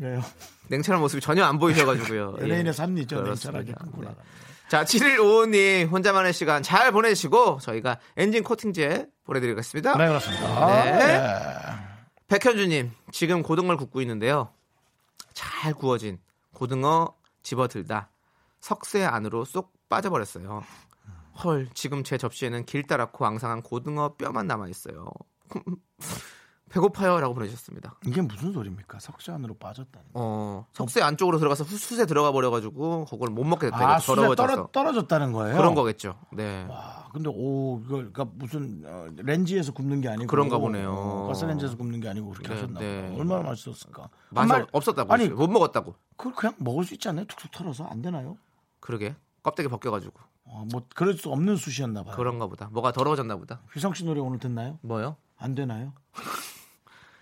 [0.00, 0.22] 왜요?
[0.68, 2.36] 냉철한 모습이 전혀 안 보이셔가지고요.
[2.42, 2.72] 연예인의 예.
[2.72, 3.22] 삶이죠.
[3.22, 3.58] 그렇습니다.
[3.60, 4.08] 냉철하게 끊고 네.
[4.08, 4.28] 나가는.
[4.68, 9.96] 자, 7155님 혼자만의 시간 잘 보내시고 저희가 엔진 코팅제 보내드리겠습니다.
[9.96, 10.66] 네, 그렇습니다.
[10.84, 10.92] 네.
[10.92, 11.22] 네.
[12.28, 14.52] 백현주님 지금 고등어를 굽고 있는데요.
[15.32, 16.18] 잘 구워진
[16.52, 18.10] 고등어 집어들다
[18.60, 20.62] 석쇠 안으로 쏙 빠져버렸어요.
[21.42, 25.08] 헐 지금 제 접시에는 길다랗고 앙상한 고등어 뼈만 남아 있어요.
[26.68, 27.96] 배고파요라고 보내주셨습니다.
[28.06, 28.98] 이게 무슨 소리입니까?
[29.00, 30.06] 석쇠 안으로 빠졌다는.
[30.14, 33.76] 어 석쇠 안쪽으로 들어가서 후- 숯에 들어가 버려 가지고 그걸 못 먹게 됐다.
[33.94, 35.56] 아, 더러워져서 떨어, 떨어졌다는 거예요.
[35.56, 36.18] 그런 거겠죠.
[36.32, 36.66] 네.
[36.68, 40.92] 와, 근데 오, 그러니까 무슨 어, 렌지에서 굽는 게 아니고 그런가 보네요.
[40.92, 43.14] 어, 가스렌지에서 굽는 게 아니고 그렇게 네, 하셨나 네.
[43.18, 44.08] 얼마나 맛있었을까?
[44.30, 45.94] 맛이 한 말- 없었다고 아니, 아니 못 먹었다고.
[46.16, 47.24] 그걸 그냥 먹을 수 있지 않나요?
[47.26, 48.36] 툭툭 털어서 안 되나요?
[48.80, 52.14] 그러게 껍데기 벗겨 가지고 어, 뭐 그럴 수 없는 숯이었나 봐요.
[52.16, 52.68] 그런가 보다.
[52.72, 53.60] 뭐가 더러워졌나 보다.
[53.72, 54.78] 휘성 씨 노래 오늘 듣나요?
[54.82, 55.16] 뭐요?
[55.36, 55.92] 안 되나요?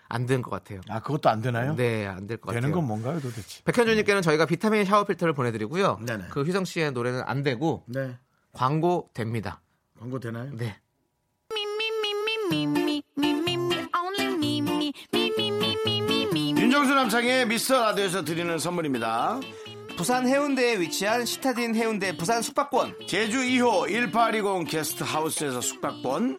[0.09, 0.81] 안 된 것 같아요.
[0.89, 1.75] 아 그것도 안 되나요?
[1.77, 2.61] 네, 안 될 것 같아요.
[2.61, 3.63] 되는 건 뭔가요, 도대체?
[3.65, 5.99] 백현주님께는 저희가 비타민 샤워 필터를 보내드리고요.
[6.07, 6.25] 네네.
[6.31, 8.17] 그 휘성 씨의 노래는 안 되고 네.
[8.53, 9.61] 광고 됩니다.
[9.99, 10.51] 광고 되나요?
[10.55, 10.77] 네.
[16.59, 19.41] 윤정수 남창의 미스터 라디오에서 드리는 선물입니다.
[19.97, 26.39] 부산 해운대에 위치한 시타딘 해운대 부산 숙박권 제주 2호 1820 게스트 하우스에서 숙박권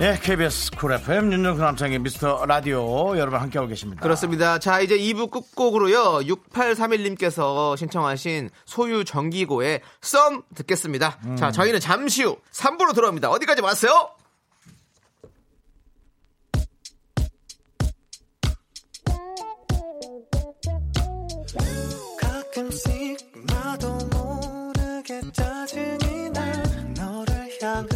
[0.00, 4.02] 예, KBS 쿨 FM 윤정수 남창희의 미스터 라디오 여러분 함께하고 계십니다.
[4.02, 4.58] 그렇습니다.
[4.58, 6.26] 자, 이제 2부 끝곡으로요.
[6.26, 11.18] 6831님께서 신청하신 소유 정기고의 썸 듣겠습니다.
[11.36, 13.30] 자, 저희는 잠시 후 3부로 돌아옵니다.
[13.30, 14.10] 어디까지 왔어요?
[22.20, 25.91] 가끔씩 나도 모르게 짜증
[27.62, 27.91] tongue.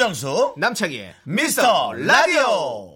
[0.00, 2.94] 윤정수 남창희의 미스터 라디오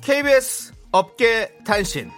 [0.00, 2.10] KBS 업계 단신.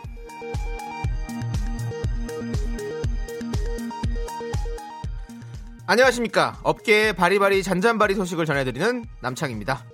[5.86, 6.58] 안녕하십니까.
[6.62, 9.84] 업계의 바리바리 잔잔바리 소식을 전해드리는 남창입니다.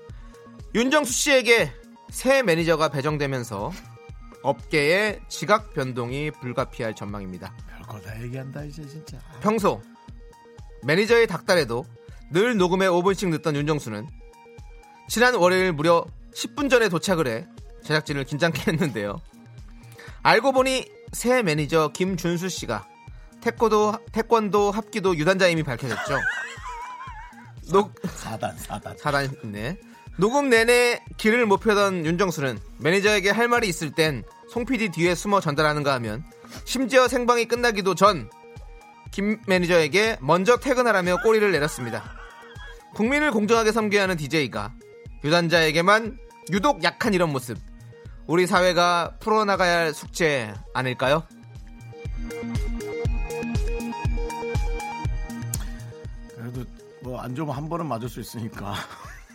[0.77, 1.73] 윤정수 씨에게
[2.11, 3.73] 새 매니저가 배정되면서
[4.45, 7.57] 업계의 지각 변동이 불가피할 전망입니다.
[7.67, 9.81] 별거 다 얘기한다 이제 진짜 평소
[10.83, 11.87] 매니저의 닦달에도
[12.31, 14.07] 늘 녹음에 5분씩 늦던 윤정수는
[15.09, 16.05] 지난 월요일 무려
[16.35, 17.47] 10분 전에 도착을 해
[17.85, 19.21] 제작진을 긴장케 했는데요.
[20.23, 22.87] 알고 보니 새 매니저 김준수 씨가
[23.41, 26.19] 태권도, 태권도 합기도 유단자임이 밝혀졌죠.
[27.73, 29.79] 녹, 사단 사단 사단 네.
[30.19, 34.23] 녹음 내내 길을 못 펴던 윤정수는 매니저에게 할 말이 있을 땐
[34.55, 36.23] 송 PD 뒤에 숨어 전달하는가 하면
[36.65, 38.31] 심지어 생방이 끝나기도 전
[39.11, 42.03] 김 매니저에게 먼저 퇴근하라며 꼬리를 내렸습니다.
[42.95, 44.75] 국민을 공정하게 섬겨야 하는 DJ가
[45.23, 46.19] 유단자에게만
[46.51, 47.57] 유독 약한 이런 모습.
[48.27, 51.23] 우리 사회가 풀어나가야 할 숙제 아닐까요?
[56.37, 56.65] 그래도
[57.03, 58.75] 뭐 안 좋으면 한 번은 맞을 수 있으니까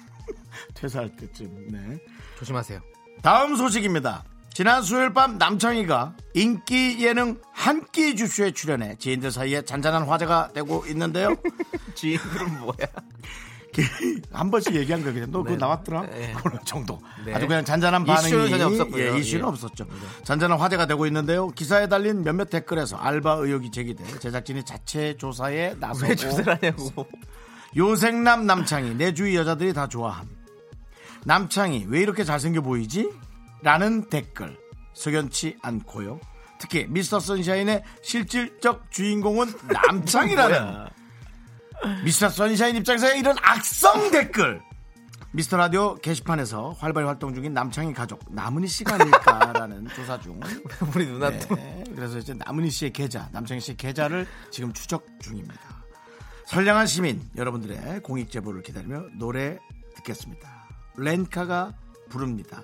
[0.76, 1.98] 퇴사할 때쯤 네
[2.38, 2.82] 조심하세요.
[3.22, 4.26] 다음 소식입니다.
[4.60, 10.84] 지난 수요일 밤 남창희가 인기 예능 한 끼 주쇼에 출연해 지인들 사이에 잔잔한 화제가 되고
[10.88, 11.34] 있는데요.
[11.96, 12.74] 지인들은 뭐야?
[14.34, 15.58] 한 번씩 얘기한 거 그냥 너 그거 네.
[15.60, 16.34] 나왔더라 네.
[16.44, 17.34] 그런 정도 네.
[17.34, 19.02] 아주 그냥 잔잔한 반응이 이슈는 전혀 없었고요.
[19.02, 19.48] 예, 이슈는 예.
[19.48, 19.86] 없었죠
[20.26, 26.10] 잔잔한 화제가 되고 있는데요 기사에 달린 몇몇 댓글에서 알바 의혹이 제기돼 제작진이 자체 조사에 나서고
[26.10, 27.08] 왜 조사를 하냐고.
[27.78, 30.28] 요생남 남창희 내 주위 여자들이 다 좋아함
[31.24, 33.10] 남창희 왜 이렇게 잘생겨 보이지?
[33.62, 34.58] 라는 댓글
[34.94, 36.20] 석연치 않고요
[36.60, 40.88] 특히 미스터 선샤인의 실질적 주인공은 남창이라는
[42.04, 44.62] 미스터 선샤인 입장에서 이런 악성 댓글
[45.32, 50.40] 미스터 라디오 게시판에서 활발히 활동 중인 남창희 가족 남은희 씨가 아닐까라는 조사 중
[50.96, 51.56] 우리 누나 또.
[51.56, 55.60] 네, 그래서 이제 남은희 씨의 계좌, 남창희 씨의 계좌를 지금 추적 중입니다.
[56.48, 59.60] 선량한 시민 여러분들의 공익 제보를 기다리며 노래
[59.98, 60.68] 듣겠습니다.
[60.98, 61.74] 렌카가
[62.10, 62.64] 부릅니다.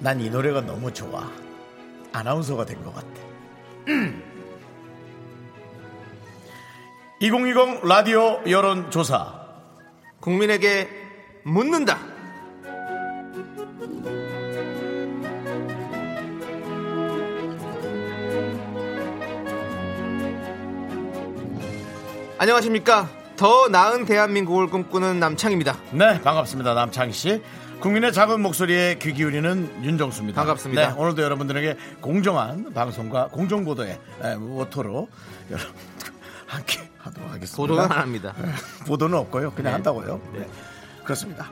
[0.00, 1.30] 난 이 노래가 너무 좋아.
[2.12, 3.08] 아나운서가 된 것 같아.
[7.20, 9.40] 2020 라디오 여론조사.
[10.20, 10.88] 국민에게
[11.44, 11.98] 묻는다.
[22.38, 23.08] 안녕하십니까.
[23.36, 25.76] 더 나은 대한민국을 꿈꾸는 남창입니다.
[25.92, 26.74] 네, 반갑습니다.
[26.74, 27.42] 남창희 씨.
[27.80, 30.38] 국민의 작은 목소리에 귀 기울이는 윤정수입니다.
[30.40, 30.88] 반갑습니다.
[30.88, 35.08] 네, 오늘도 여러분들에게 공정한 방송과 공정 보도의 에, 모토로
[35.50, 35.72] 여러분
[36.46, 37.56] 함께 하도록 하겠습니다.
[37.56, 38.34] 보도는 안 합니다.
[38.86, 39.52] 보도는 없고요.
[39.52, 39.72] 그냥 네.
[39.72, 40.20] 한다고요.
[40.34, 40.46] 네.
[41.04, 41.50] 그렇습니다.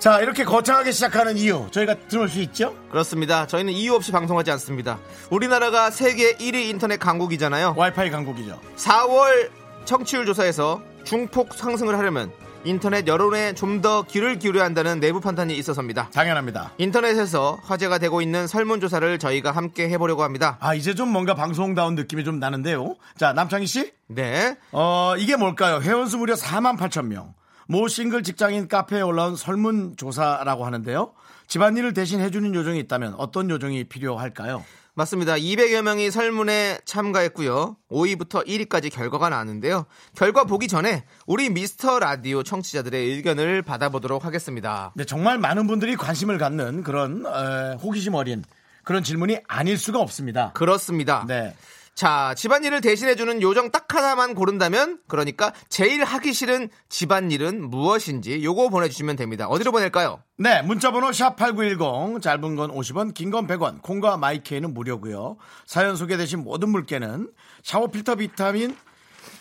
[0.00, 2.74] 자, 이렇게 거창하게 시작하는 이유 저희가 들을 수 있죠?
[2.90, 3.46] 그렇습니다.
[3.46, 4.98] 저희는 이유 없이 방송하지 않습니다.
[5.30, 7.74] 우리나라가 세계 1위 인터넷 강국이잖아요.
[7.76, 8.60] 와이파이 강국이죠.
[8.76, 9.50] 4월
[9.84, 12.32] 청취율 조사에서 중폭 상승을 하려면
[12.64, 16.10] 인터넷 여론에 좀 더 귀를 기울여야 한다는 내부 판단이 있어서입니다.
[16.12, 16.72] 당연합니다.
[16.78, 20.56] 인터넷에서 화제가 되고 있는 설문조사를 저희가 함께 해보려고 합니다.
[20.60, 22.96] 아, 이제 좀 뭔가 방송다운 느낌이 좀 나는데요.
[23.16, 23.92] 자, 남창희 씨.
[24.08, 24.56] 네.
[24.72, 25.80] 어, 이게 뭘까요?
[25.80, 27.34] 회원수 무려 4만 8천 명.
[27.68, 31.12] 모 싱글 직장인 카페에 올라온 설문조사라고 하는데요.
[31.46, 34.64] 집안일을 대신 해주는 요정이 있다면 어떤 요정이 필요할까요?
[34.98, 35.34] 맞습니다.
[35.34, 37.76] 200여 명이 설문에 참가했고요.
[37.88, 39.86] 5위부터 1위까지 결과가 나왔는데요.
[40.16, 44.92] 결과 보기 전에 우리 미스터 라디오 청취자들의 의견을 받아보도록 하겠습니다.
[44.96, 48.42] 네, 정말 많은 분들이 관심을 갖는 그런 에, 호기심 어린
[48.82, 50.50] 그런 질문이 아닐 수가 없습니다.
[50.54, 51.24] 그렇습니다.
[51.28, 51.54] 네.
[51.98, 59.16] 자, 집안일을 대신해주는 요정 딱 하나만 고른다면, 그러니까 제일 하기 싫은 집안일은 무엇인지 요거 보내주시면
[59.16, 59.48] 됩니다.
[59.48, 60.22] 어디로 보낼까요?
[60.36, 66.68] 네, 문자번호 샵8910, 짧은 건 50원, 긴 건 100원, 콩과 마이케이는 무료고요 사연 소개되신 모든
[66.68, 67.32] 물개는
[67.64, 68.76] 샤워 필터 비타민,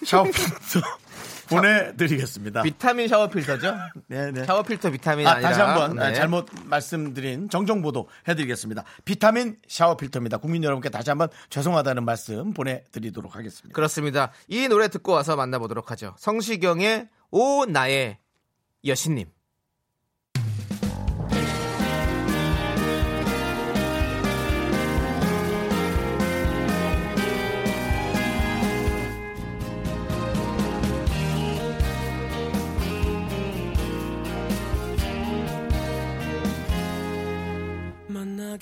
[0.03, 0.81] 샤워 필터
[1.49, 2.61] 보내드리겠습니다.
[2.63, 3.75] 비타민 샤워 필터죠?
[4.07, 4.45] 네, 네.
[4.45, 6.13] 샤워 필터 비타민 아, 아니라 다시 한번 네.
[6.13, 8.83] 잘못 말씀드린 정정 보도 해드리겠습니다.
[9.05, 10.37] 비타민 샤워 필터입니다.
[10.37, 13.73] 국민 여러분께 다시 한번 죄송하다는 말씀 보내드리도록 하겠습니다.
[13.73, 14.31] 그렇습니다.
[14.47, 16.15] 이 노래 듣고 와서 만나보도록 하죠.
[16.17, 18.17] 성시경의 오 나의
[18.85, 19.36] 여신님.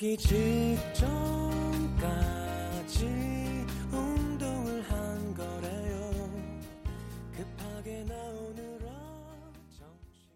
[0.06, 0.86] 만나기 직전까지
[3.90, 6.30] 운동을 한 거래요
[7.34, 8.86] 급하게 나오느라
[9.76, 10.30] 정신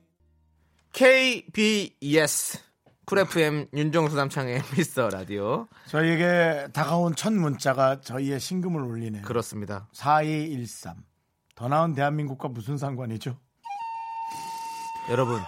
[0.92, 2.58] KBS
[3.06, 5.66] 쿨 FM 윤정수 남창의 미스터 라디오.
[5.88, 9.22] 저희에게 다가온 첫 문자가 저희의 신금을 울리네요.
[9.22, 9.88] 그렇습니다.
[9.92, 10.94] 4213.
[11.56, 13.36] 더 나은 대한민국과 무슨 상관이죠?
[15.10, 15.40] 여러분.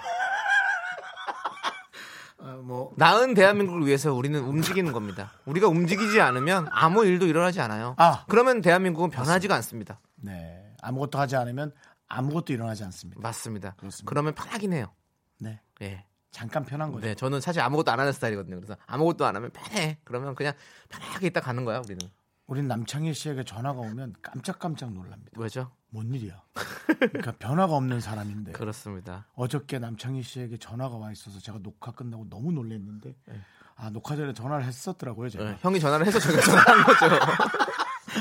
[2.44, 5.32] 아, 뭐 나은 대한민국을 위해서 우리는 움직이는 겁니다.
[5.46, 7.94] 우리가 움직이지 않으면 아무 일도 일어나지 않아요.
[7.98, 8.24] 아.
[8.28, 10.00] 그러면 대한민국은 변하지가 않습니다.
[10.16, 10.74] 네.
[10.82, 11.72] 아무것도 하지 않으면
[12.08, 13.20] 아무것도 일어나지 않습니다.
[13.20, 13.74] 맞습니다.
[13.76, 14.08] 그렇습니다.
[14.08, 14.86] 그러면 편하긴 해요.
[15.38, 15.60] 네.
[15.82, 16.04] 예.
[16.32, 17.06] 잠깐 편한 거죠.
[17.06, 18.56] 네, 저는 사실 아무것도 안 하는 스타일이거든요.
[18.56, 19.98] 그래서 아무것도 안 하면 편해.
[20.02, 20.54] 그러면 그냥
[20.88, 21.98] 편하게 있다 가는 거야, 우리는.
[22.52, 25.30] 우린 남창희 씨에게 전화가 오면 깜짝깜짝 놀랍니다.
[25.38, 25.70] 왜죠?
[25.88, 26.42] 뭔 일이야?
[26.84, 29.26] 그러니까 변화가 없는 사람인데 그렇습니다.
[29.36, 33.16] 어저께 남창희 씨에게 전화가 와 있어서 제가 녹화 끝나고 너무 놀랐는데
[33.74, 35.30] 아 녹화 전에 전화를 했었더라고요.
[35.30, 37.06] 제가 네, 형이 전화를 해서 저희가 전화한 거죠.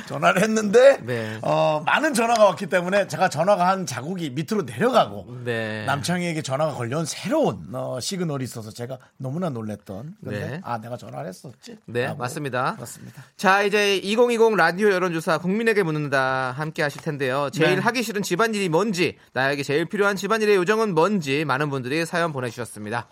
[0.07, 1.39] 전화를 했는데 네.
[1.41, 5.85] 어, 많은 전화가 왔기 때문에 제가 전화가 한 자국이 밑으로 내려가고 네.
[5.85, 10.61] 남창희에게 전화가 걸려온 새로운 어, 시그널이 있어서 제가 너무나 놀랬던 근데 네.
[10.63, 12.13] 아 내가 전화를 했었지 네.
[12.13, 12.75] 맞습니다.
[12.75, 13.23] 그렇습니다.
[13.37, 17.49] 자, 이제 2020 라디오 여론조사 국민에게 묻는다 함께 하실 텐데요.
[17.51, 17.81] 제일 네.
[17.81, 23.07] 하기 싫은 집안일이 뭔지, 나에게 제일 필요한 집안일의 요정은 뭔지 많은 분들이 사연 보내주셨습니다.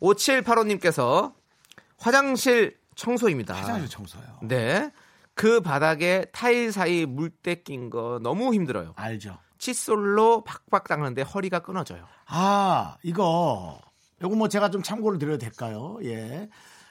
[0.00, 1.32] 5785님께서
[1.98, 3.54] 화장실 청소입니다.
[3.54, 4.22] 화장실 청소요.
[4.42, 4.90] 네.
[5.34, 8.92] 그 바닥에 타일 사이 물때 낀 거 너무 힘들어요.
[8.96, 9.38] 알죠.
[9.58, 12.06] 칫솔로 팍팍 닦는데 허리가 끊어져요.
[12.26, 13.80] 아, 이거,
[14.22, 15.98] 요거 뭐 제가 좀 참고를 드려도 될까요?
[16.02, 16.48] 예.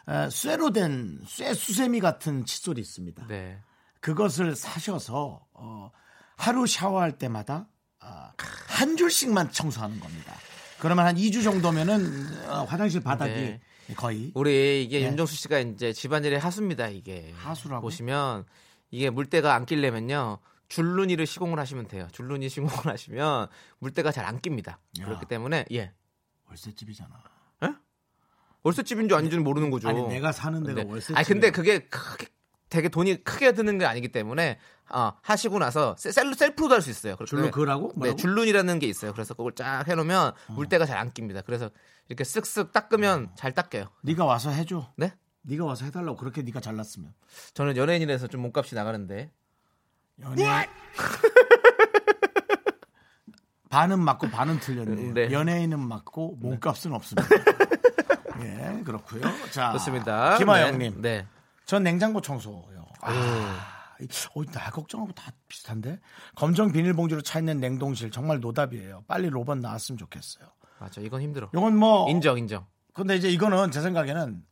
[0.07, 3.27] 에, 쇠로 된, 쇠 수세미 같은 칫솔이 있습니다.
[3.27, 3.59] 네.
[3.99, 5.91] 그것을 사셔서, 어,
[6.37, 7.67] 하루 샤워할 때마다,
[7.99, 8.31] 아,
[8.67, 10.33] 한 줄씩만 청소하는 겁니다.
[10.79, 13.61] 그러면 한 2주 정도면은, 어, 화장실 바닥이 네.
[13.95, 14.31] 거의.
[14.35, 15.07] 우리 이게 네.
[15.07, 17.33] 윤정수 씨가 이제 집안일의 하수입니다, 이게.
[17.37, 17.81] 하수라고?
[17.81, 18.45] 보시면
[18.89, 20.39] 이게 물때가 안 끼려면요.
[20.67, 22.07] 줄눈이를 시공을 하시면 돼요.
[22.11, 23.47] 줄눈이 시공을 하시면
[23.79, 24.79] 물때가 잘 안 낍니다.
[24.99, 25.05] 야.
[25.05, 25.91] 그렇기 때문에 예.
[26.47, 27.09] 월세집이잖아.
[28.63, 29.89] 월세집인 줄 아닌지는 모르는 거죠.
[29.89, 30.89] 아니, 내가 사는 데가 네.
[30.89, 31.17] 월세집.
[31.17, 32.27] 아니 근데 그게 크게
[32.71, 34.57] 되게 돈이 크게 드는 게 아니기 때문에
[34.89, 37.15] 어, 하시고 나서 셀- 셀 셀프로도 할 수 있어요.
[37.17, 37.91] 때문에 그으라고?
[37.97, 38.09] 네?
[38.11, 38.15] 어.
[38.15, 39.11] 줄눈이라는 게 있어요.
[39.13, 41.41] 그래서 그걸 쫙 해놓으면 물때가 잘 안 낍니다.
[41.41, 41.69] 그래서
[42.07, 43.89] 이렇게 쓱쓱 닦으면 잘 닦여요.
[44.01, 44.89] 네가 와서 해줘.
[44.95, 45.13] 네?
[45.43, 47.13] 네가 와서 해달라고 그렇게 네가 잘났으면.
[47.53, 49.31] 저는 연예인이라서 좀 몸값이 나가는데
[50.21, 50.67] 연예
[53.69, 55.13] 반은 맞고 반은 틀렸네요.
[55.13, 55.31] 네.
[55.31, 57.27] 연예인은 맞고 몸값은 없습니다.
[58.43, 59.21] 예, 그렇고요.
[59.51, 60.37] 자, 좋습니다.
[60.37, 61.21] 김하영님, 네.
[61.21, 61.27] 네.
[61.71, 62.65] 전 냉장고 청소요.
[62.99, 66.01] 아, 이- 어, 나 걱정하고 다 비슷한데
[66.35, 69.05] 검정 비닐봉지로 차 있는 냉동실 정말 노답이에요.
[69.07, 70.47] 빨리 로봇 나왔으면 좋겠어요.
[70.81, 70.99] 맞아.
[70.99, 71.49] 이건 힘들어.
[71.53, 72.65] 이건 뭐 인정, 인정.
[72.93, 74.43] 근데 이제 이거는 제 생각에는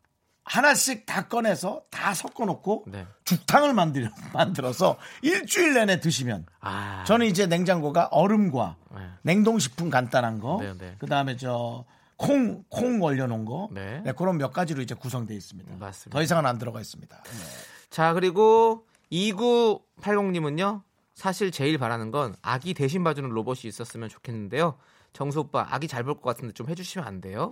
[0.45, 3.05] 하나씩 다 꺼내서 다 섞어놓고 네.
[3.25, 7.03] 죽탕을 만들, 만들어서 일주일 내내 드시면 아.
[7.05, 9.09] 저는 이제 냉장고가 얼음과 네.
[9.23, 10.95] 냉동식품 간단한 거, 네, 네.
[10.99, 11.83] 그 다음에 저
[12.19, 14.01] 콩, 콩 얼려놓은 거, 네.
[14.03, 15.77] 네, 그런 몇 가지로 이제 구성되어 있습니다.
[15.77, 16.17] 맞습니다.
[16.17, 17.15] 더 이상은 안 들어가 있습니다.
[17.15, 17.31] 네.
[17.89, 20.83] 자, 그리고 2980님은요.
[21.15, 24.77] 사실 제일 바라는 건 아기 대신 봐주는 로봇이 있었으면 좋겠는데요.
[25.11, 27.51] 정수 오빠 아기 잘 볼 것 같은데 좀 해주시면 안 돼요?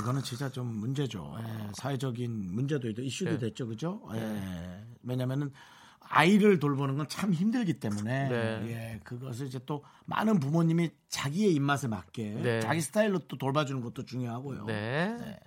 [0.00, 1.34] 이거는 진짜 좀 문제죠.
[1.40, 3.38] 예, 사회적인 문제도 있고 이슈도 네.
[3.38, 4.02] 됐죠, 그죠?
[4.14, 5.50] 예, 왜냐면은
[6.08, 8.60] 아이를 돌보는 건 참 힘들기 때문에 네.
[8.68, 12.60] 예, 그것을 이제 또 많은 부모님이 자기의 입맛에 맞게 네.
[12.60, 14.64] 자기 스타일로 또 돌봐주는 것도 중요하고요.
[14.66, 15.38] 네.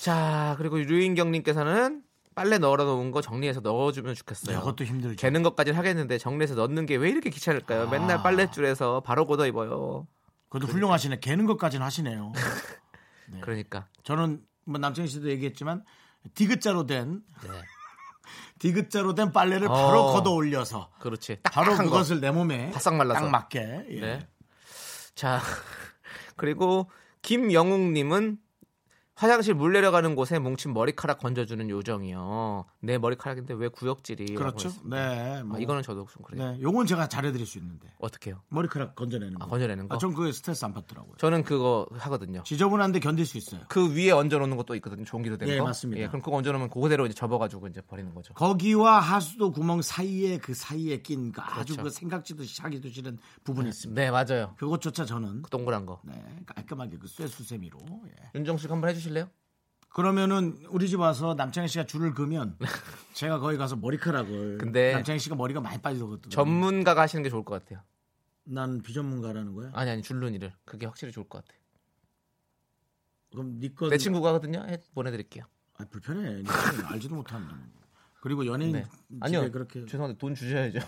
[0.00, 2.02] 자, 그리고 류인경님께서는
[2.34, 4.56] 빨래 널어 놓은 거 정리해서 넣어주면 좋겠어요.
[4.56, 5.16] 네, 그것도 힘들죠.
[5.16, 7.88] 개는 것까지는 하겠는데 정리해서 넣는 게 왜 이렇게 귀찮을까요?
[7.90, 8.22] 맨날 아.
[8.22, 10.06] 빨랫줄에서 바로 걷어 입어요.
[10.48, 11.20] 그래도 훌륭하시네.
[11.20, 12.32] 개는 것까지는 하시네요.
[13.40, 13.88] 그러니까.
[14.02, 15.84] 저는 뭐 남창희 씨도 얘기했지만
[16.34, 17.48] 디귿자로 된 네.
[18.62, 20.12] 디귿자로 된 빨래를 바로 어.
[20.12, 21.38] 걷어 올려서 그렇지.
[21.42, 21.76] 바로.
[21.76, 23.22] 그것을 내 몸에 바싹 말라서.
[23.22, 24.00] 딱 맞게 예.
[24.00, 24.28] 네.
[25.16, 25.40] 자,
[26.36, 26.88] 그리고
[27.22, 28.38] 김영웅님은
[29.22, 32.64] 화장실 물 내려가는 곳에 뭉친 머리카락 건져주는 요정이요.
[32.80, 34.34] 내 머리카락인데 왜 구역질이?
[34.34, 34.68] 그렇죠.
[34.84, 35.44] 네.
[35.44, 35.56] 뭐.
[35.56, 36.50] 아, 이거는 저도 좀 그래요.
[36.50, 36.60] 네.
[36.60, 38.40] 요건 제가 잘해드릴 수 있는데 어떻게요?
[38.48, 39.44] 머리카락 건져내는 거.
[39.44, 39.94] 아, 건져내는 거?
[39.94, 41.14] 아, 전 그게 스트레스 안 받더라고요.
[41.18, 42.42] 저는 그거 하거든요.
[42.42, 43.60] 지저분한데 견딜 수 있어요.
[43.68, 45.04] 그 위에 얹어놓는 것도 있거든요.
[45.04, 45.64] 종기로 된 예, 거.
[45.66, 46.02] 맞습니다.
[46.02, 48.34] 예, 그럼 그거 얹어놓으면 그대로 이제 접어가지고 이제 버리는 거죠.
[48.34, 51.82] 거기와 하수도 구멍 사이에 그 사이에 낀 그 아주 그렇죠.
[51.84, 54.02] 그 생각지도 하기도 싫은 부분이 있습니다.
[54.02, 54.54] 네, 맞아요.
[54.58, 56.00] 그것조차 저는 그 동그란 거.
[56.02, 57.78] 네, 깔끔하게 그 쇠수세미로.
[58.08, 58.30] 예.
[58.34, 59.30] 윤정수 씨 한번 해주실 래요?
[59.90, 62.56] 그러면은 우리 집 와서 남창희 씨가 줄을 그면
[63.12, 66.30] 제가 거기 가서 머리카락을 근데 남창희 씨가 머리가 많이 빠지거든요.
[66.30, 67.82] 전문가가 하시는 게 좋을 것 같아요.
[68.44, 69.70] 난 비전문가라는 거야.
[69.74, 71.60] 아니 아니 줄눈이를 그게 확실히 좋을 것 같아요.
[73.30, 74.64] 그럼 니거 내 친구가 하거든요.
[74.68, 75.44] 해- 보내드릴게요.
[75.78, 76.38] 아, 불편해.
[76.38, 77.54] 니 친구는 알지도 못하는데.
[78.20, 78.86] 그리고 연예인 네.
[79.20, 79.50] 아니요.
[79.50, 80.78] 그렇게 죄송한데 돈 주셔야죠.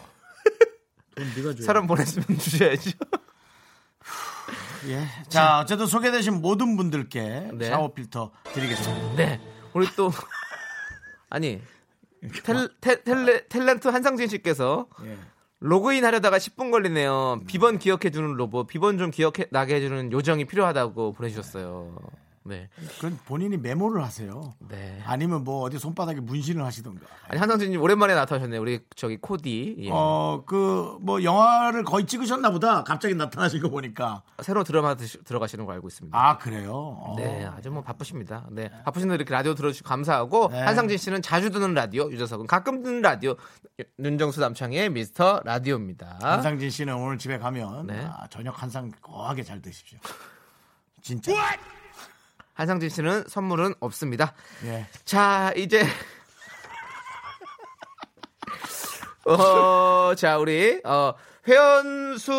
[1.16, 1.62] 돈 네가 줘.
[1.62, 2.90] 사람 보냈으면 주셔야죠.
[4.86, 5.06] 예.
[5.28, 7.68] 자, 어쨌든 소개되신 모든 분들께 네.
[7.68, 9.16] 샤워 필터 드리겠습니다.
[9.16, 9.40] 네.
[9.72, 10.10] 우리 또
[11.30, 11.60] 아니
[12.44, 15.18] 텔, 텔, 텔레, 탤런트 한상진 씨께서 예.
[15.60, 17.40] 로그인 하려다가 10분 걸리네요.
[17.46, 21.96] 비번 기억해 주는 로봇, 비번 좀 기억해 나게 해주는 요정이 필요하다고 보내주셨어요.
[22.46, 24.52] 네, 그건 본인이 메모를 하세요.
[24.68, 25.00] 네.
[25.06, 27.06] 아니면 뭐 어디 손바닥에 문신을 하시던가.
[27.26, 28.60] 아니 한상진님 오랜만에 나타나셨네요.
[28.60, 29.88] 우리 저기 코디 예.
[29.90, 32.84] 어, 그, 뭐, 영화를 거의 찍으셨나 보다.
[32.84, 34.22] 갑자기 나타나신 거 보니까.
[34.42, 36.16] 새로 드라마 드시- 들어가시는 거 알고 있습니다.
[36.18, 36.72] 아, 그래요?
[36.74, 37.14] 어.
[37.16, 38.46] 네, 아주 뭐 바쁘십니다.
[38.50, 40.60] 네, 바쁘신데 이렇게 라디오 들어주시고 감사하고 네.
[40.60, 43.36] 한상진 씨는 자주 듣는 라디오, 유재석은 가끔 듣는 라디오,
[43.98, 46.18] 윤정수 남창의 미스터 라디오입니다.
[46.20, 48.04] 한상진 씨는 오늘 집에 가면 네.
[48.04, 49.98] 아, 저녁 한 상 거하게 잘 드십시오.
[51.00, 51.32] 진짜.
[52.54, 54.32] 한상진 씨는 선물은 없습니다.
[54.64, 54.86] 예.
[55.04, 55.84] 자, 이제
[59.26, 61.14] 어, 자, 우리 어
[61.48, 62.32] 회원 수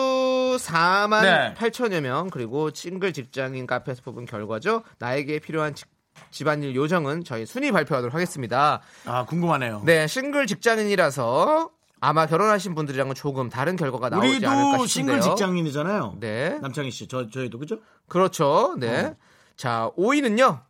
[0.59, 1.53] 4만 네.
[1.55, 4.83] 8천여 명 그리고 싱글 직장인 카페에서 뽑은 결과죠.
[4.99, 5.89] 나에게 필요한 직-
[6.31, 8.81] 집안일 요정은 저희 순위 발표하도록 하겠습니다.
[9.05, 9.81] 아, 궁금하네요.
[9.85, 15.21] 네, 싱글 직장인이라서 아마 결혼하신 분들이랑은 조금 다른 결과가 나오지 않을까 우리도 싶은데요.
[15.21, 16.17] 싱글 직장인이잖아요.
[16.19, 16.57] 네.
[16.61, 17.79] 남창희 씨, 저, 저희도 그죠?
[18.07, 18.75] 그렇죠.
[18.77, 19.05] 네.
[19.05, 19.15] 어.
[19.55, 20.61] 자, 5위는요.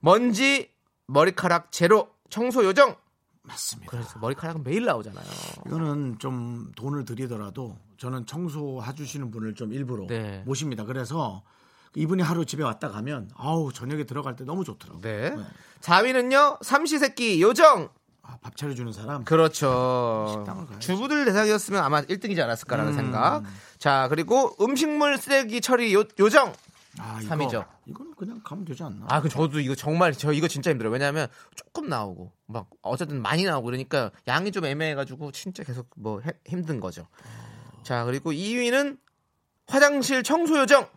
[0.00, 0.70] 먼지
[1.06, 2.96] 머리카락 제로 청소 요정.
[3.42, 3.90] 맞습니다.
[3.90, 5.24] 그래서 머리카락은 매일 나오잖아요.
[5.66, 10.42] 이거는 좀 돈을 들이더라도 저는 청소해 주시는 분을 좀 일부러 네.
[10.46, 10.84] 모십니다.
[10.84, 11.42] 그래서
[11.94, 15.02] 이분이 하루 집에 왔다 가면 아우 저녁에 들어갈 때 너무 좋더라고요.
[15.02, 15.36] 네.
[15.80, 16.62] 4위는요.
[16.64, 17.90] 삼시세끼 요정.
[18.22, 19.24] 아, 밥 차려주는 사람.
[19.24, 20.44] 그렇죠.
[20.78, 22.96] 주부들 대상이었으면 아마 1등이지 않았을까라는 음.
[22.96, 23.42] 생각.
[23.78, 26.54] 자, 그리고 음식물 쓰레기 처리 요, 요정.
[26.98, 27.64] 아, 이거, 삼이죠.
[27.86, 29.06] 이거 는 그냥 가면 되지 않나?
[29.08, 30.92] 아, 그 저도 이거 정말 저 이거 진짜 힘들어요.
[30.92, 36.32] 왜냐하면 조금 나오고 막 어쨌든 많이 나오고 그러니까 양이 좀 애매해가지고 진짜 계속 뭐 해-
[36.46, 37.06] 힘든 거죠.
[37.82, 38.98] 자, 그리고 2위는
[39.66, 40.88] 화장실 청소 요정.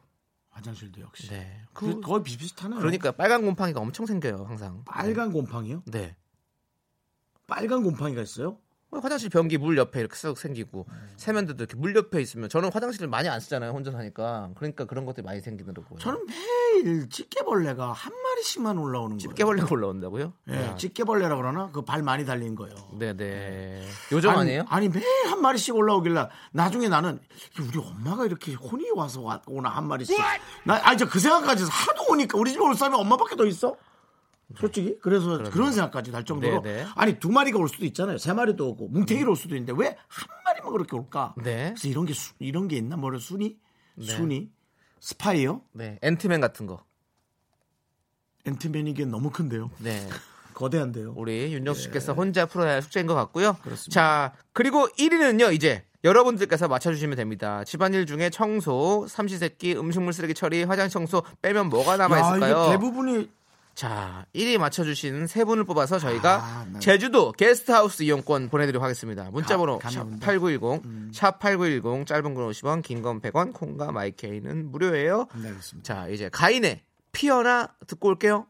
[0.51, 1.27] 화장실도 역시.
[1.29, 1.61] 네.
[1.73, 2.79] 그, 그, 거의 비슷비슷하네요.
[2.79, 4.83] 그러니까 빨간 곰팡이가 엄청 생겨요, 항상.
[4.85, 5.83] 빨간 곰팡이요?
[5.85, 6.15] 네.
[7.47, 8.57] 빨간 곰팡이가 있어요?
[8.91, 11.09] 화장실 변기 물 옆에 이렇게 쓱 생기고 음.
[11.17, 15.25] 세면대도 이렇게 물 옆에 있으면 저는 화장실을 많이 안 쓰잖아요 혼자 사니까 그러니까 그런 것들이
[15.25, 15.99] 많이 생기더라고요.
[15.99, 19.19] 저는 매일 집게벌레가 한 마리씩만 올라오는 거예요.
[19.19, 20.33] 집게벌레가 올라온다고요?
[20.49, 22.75] 예, 집게벌레라 그러나 그 발 많이 달린 거예요.
[22.97, 23.85] 네네.
[24.13, 24.65] 요정 아니에요?
[24.69, 27.19] 아니 매일 한 마리씩 올라오길래 나중에 나는
[27.59, 30.17] 우리 엄마가 이렇게 혼이 와서 와- 오나 한 마리씩.
[30.63, 33.75] 나 아니 저 그 생각까지 해서 하도 오니까 우리 집에 올 사람이 엄마밖에 더 있어?
[34.55, 36.85] 솔직히 그래서 그런 생각까지 날 정도로 네, 네.
[36.95, 40.27] 아니 두 마리가 올 수도 있잖아요 세 마리도 오고 뭉탱이로 올 수도 있는데 왜 한
[40.45, 41.33] 마리만 그렇게 올까?
[41.37, 41.71] 네.
[41.75, 43.57] 그래서 이런 게 수- 이런 게 있나 뭐를 순위
[44.01, 44.49] 순위
[45.01, 45.99] 스파이요 네.
[46.01, 46.83] 앤트맨 같은 거.
[48.45, 50.07] 앤트맨 이게 너무 큰데요 네.
[50.53, 53.55] 거대한데요 우리 윤정수 씨께서 혼자 풀어야 할 숙제인 것 같고요.
[53.59, 53.61] 예.
[53.61, 53.91] 그렇습니다.
[53.93, 57.63] 자, 그리고 1위는요, 이제 여러분들께서 맞춰주시면 됩니다.
[57.63, 62.69] 집안일 중에 청소, 삼시세끼, 음식물 쓰레기 처리, 화장실 청소 빼면 뭐가 야, 남아있을까요?
[62.71, 63.29] 대부분이
[63.77, 66.79] 자, 1위 맞춰주신 세 분을 뽑아서 저희가 아, 네.
[66.79, 69.29] 제주도 게스트하우스 이용권 보내드리도록 하겠습니다.
[69.29, 70.25] 문자번호 가- 감사합니다.
[70.25, 75.27] 샵8910, 샵8910, 짧은 건 50원, 긴 건 100원, 콩과 마이케이는 무료예요.
[75.35, 75.51] 네.
[75.83, 78.47] 자, 이제 가인의 피어나 듣고 올게요.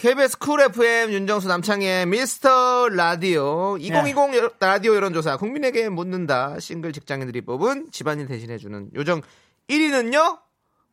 [0.00, 7.42] KBS 쿨 FM 윤정수 남창의 미스터 라디오 2020 여- 라디오 여론조사 국민에게 묻는다 싱글 직장인들이
[7.42, 9.20] 뽑은 집안일 대신해주는 요정
[9.68, 10.38] 1위는요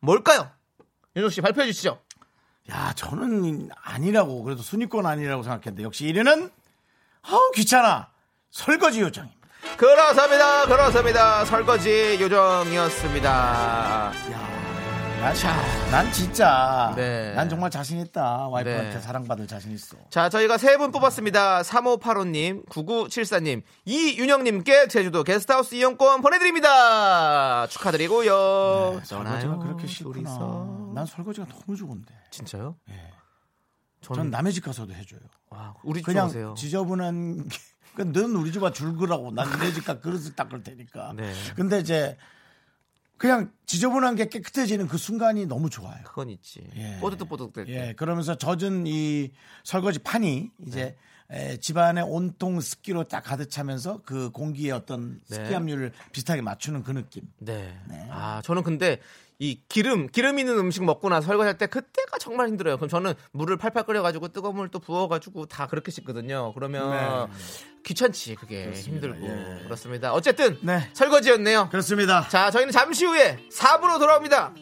[0.02, 0.50] 뭘까요?
[1.16, 2.02] 윤정 씨 발표해 주시죠.
[2.72, 6.52] 야, 저는 아니라고 그래도 순위권 아니라고 생각했는데 역시 1위는
[7.22, 8.10] 아우 귀찮아
[8.52, 9.40] 설거지 요정입니다.
[9.78, 10.66] 그렇습니다.
[10.66, 11.46] 그렇습니다.
[11.46, 14.12] 설거지 요정이었습니다.
[15.20, 15.36] 난,
[15.92, 17.34] 난 진짜 네.
[17.34, 19.00] 난 정말 자신 있다 와이프한테 네.
[19.02, 19.98] 사랑받을 자신 있어.
[20.10, 21.62] 자, 저희가 세 분 뽑았습니다.
[21.64, 27.68] 3585님, 9974님, 이윤영님께 제주도 게스트하우스 이용권 보내드립니다.
[27.68, 29.02] 축하드리고요.
[29.04, 30.14] 설거지가 그렇게 싫구나.
[30.30, 30.92] 둘이서.
[30.96, 32.14] 난 설거지가 너무 좋은데.
[32.32, 32.78] 진짜요?
[32.90, 32.94] 예.
[34.02, 35.20] 저는 전 남의 집 가서도 해줘요.
[35.50, 36.54] 와, 우리 집 그냥 오세요.
[36.58, 37.58] 지저분한 게,
[37.96, 41.12] 그넌 우리 집와 줄그라고 난 내 집가 그릇을 닦을 테니까.
[41.18, 41.34] 네.
[41.58, 42.16] 근데 이제
[43.20, 46.02] 그냥 지저분한 게 깨끗해지는 그 순간이 너무 좋아요.
[46.06, 46.66] 그건 있지.
[46.76, 46.98] 예.
[47.02, 47.90] 뽀득뽀득 될 때.
[47.90, 49.32] 예, 그러면서 젖은 이
[49.66, 50.96] 설거지 판이 이제
[51.30, 51.52] 네.
[51.52, 55.36] 에, 집안의 온통 습기로 딱 가득 차면서 그 공기의 어떤 네.
[55.36, 57.24] 습기 함유를 비슷하게 맞추는 그 느낌.
[57.40, 57.78] 네.
[57.90, 58.08] 네.
[58.10, 59.00] 아, 저는 근데
[59.42, 62.76] 이 기름, 기름 있는 음식 먹고 나서 설거지할 때 그때가 정말 힘들어요.
[62.76, 66.54] 그럼 저는 물을 팔팔 끓여가지고 뜨거운 물 또 부어가지고 다 그렇게 씻거든요.
[66.54, 67.30] 그러면
[67.86, 68.58] 귀찮지, 그게.
[68.58, 68.64] 네.
[68.66, 69.08] 그렇습니다.
[69.08, 69.28] 힘들고.
[69.28, 69.64] 예.
[69.64, 70.14] 그렇습니다.
[70.14, 70.90] 어쨌든 네.
[70.94, 71.70] 설거지였네요.
[71.72, 72.28] 그렇습니다.
[72.28, 74.54] 자, 저희는 잠시 후에 4부로 돌아옵니다.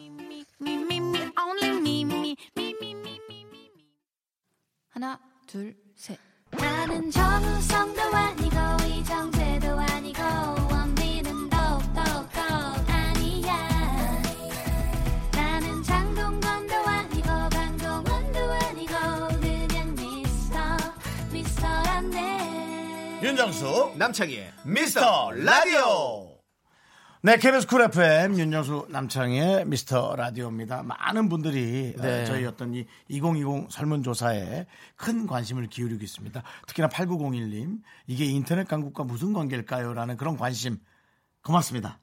[4.90, 6.18] 하나, 둘, 셋.
[6.50, 8.56] 나는 정우성도 아니고
[8.86, 10.22] 이정재도 아니고
[23.38, 26.40] 윤정수 남창희의 미스터 라디오.
[27.22, 30.82] 네, KBS 쿨 FM 윤정수 남창의 미스터 라디오입니다.
[30.82, 32.22] 많은 분들이 네.
[32.22, 34.66] 어, 저희 어떤 이 2020 설문조사에
[34.96, 36.42] 큰 관심을 기울이고 있습니다.
[36.66, 37.78] 특히나 8901님,
[38.08, 39.94] 이게 인터넷 강국과 무슨 관계일까요?
[39.94, 40.80] 라는 그런 관심.
[41.44, 42.00] 고맙습니다.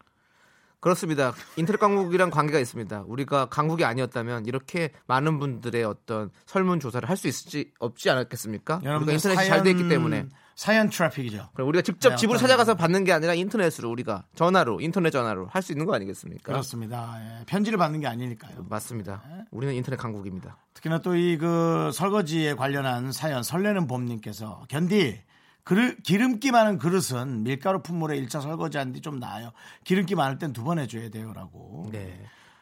[0.90, 1.34] 그렇습니다.
[1.56, 3.06] 인터넷 강국이랑 관계가 있습니다.
[3.08, 8.82] 우리가 강국이 아니었다면 이렇게 많은 분들의 어떤 설문 조사를 할 수 있을지 없지 않았겠습니까?
[8.84, 11.50] 우리가 인터넷이 잘 돼 있기 때문에 사연 트래픽이죠.
[11.56, 15.64] 그럼 우리가 직접 네, 집으로 찾아가서 받는 게 아니라 인터넷으로 우리가 전화로 인터넷 전화로 할
[15.64, 16.44] 수 있는 거 아니겠습니까?
[16.52, 17.18] 그렇습니다.
[17.20, 18.68] 예, 편지를 받는 게 아니니까요.
[18.70, 19.24] 맞습니다.
[19.52, 20.58] 우리는 인터넷 강국입니다.
[20.76, 25.20] 특히나 또 이 그 설거지에 관련한 사연 설레는 봄님께서 견디
[25.66, 29.52] 그릇, 기름기 많은 그릇은 밀가루 품물에 1차 설거지한 뒤좀 나아요.
[29.84, 31.90] 기름기 많을 땐 두 번 해줘야 돼요 라고.
[31.92, 32.22] 네.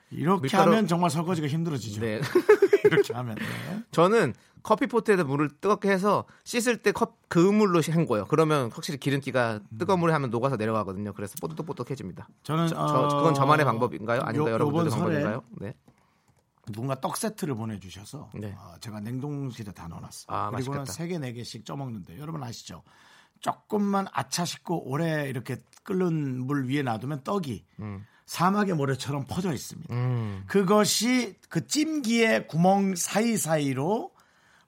[0.10, 2.00] 이렇게 밀가루- 하면 정말 설거지가 힘들어지죠.
[2.02, 2.22] 네.
[2.86, 3.36] 이렇게 하면.
[3.36, 3.44] 네.
[3.92, 4.34] 저는
[4.64, 8.26] 커피포트에다 물을 뜨겁게 해서 씻을 때 컵 그 물로 헹궈요.
[8.28, 11.12] 그러면 확실히 기름기가 뜨거운 물에 하면 녹아서 내려가거든요.
[11.14, 12.30] 그래서 뽀득뽀득해집니다.
[12.44, 14.20] 저는 저, 어, 저- 그건 저만의 방법인가요?
[14.20, 14.54] 요- 아닌가 요?
[14.54, 15.44] 여러분들의 방법인가요?
[15.60, 15.74] 네.
[16.72, 18.56] 누군가 떡 세트를 보내주셔서 네.
[18.58, 20.26] 어, 제가 냉동실에 다 넣어놨어요.
[20.28, 20.86] 아, 그리고는.
[20.86, 22.84] 세 개 네 개씩 쪄먹는데 여러분 아시죠?
[23.42, 27.66] 조금만 아차 싶고 오래 이렇게 끓는 물 위에 놔두면 떡이
[28.26, 29.94] 사막의 모래처럼 퍼져 있습니다.
[29.94, 30.44] 음.
[30.48, 34.12] 그것이 그 찜기의 구멍 사이사이로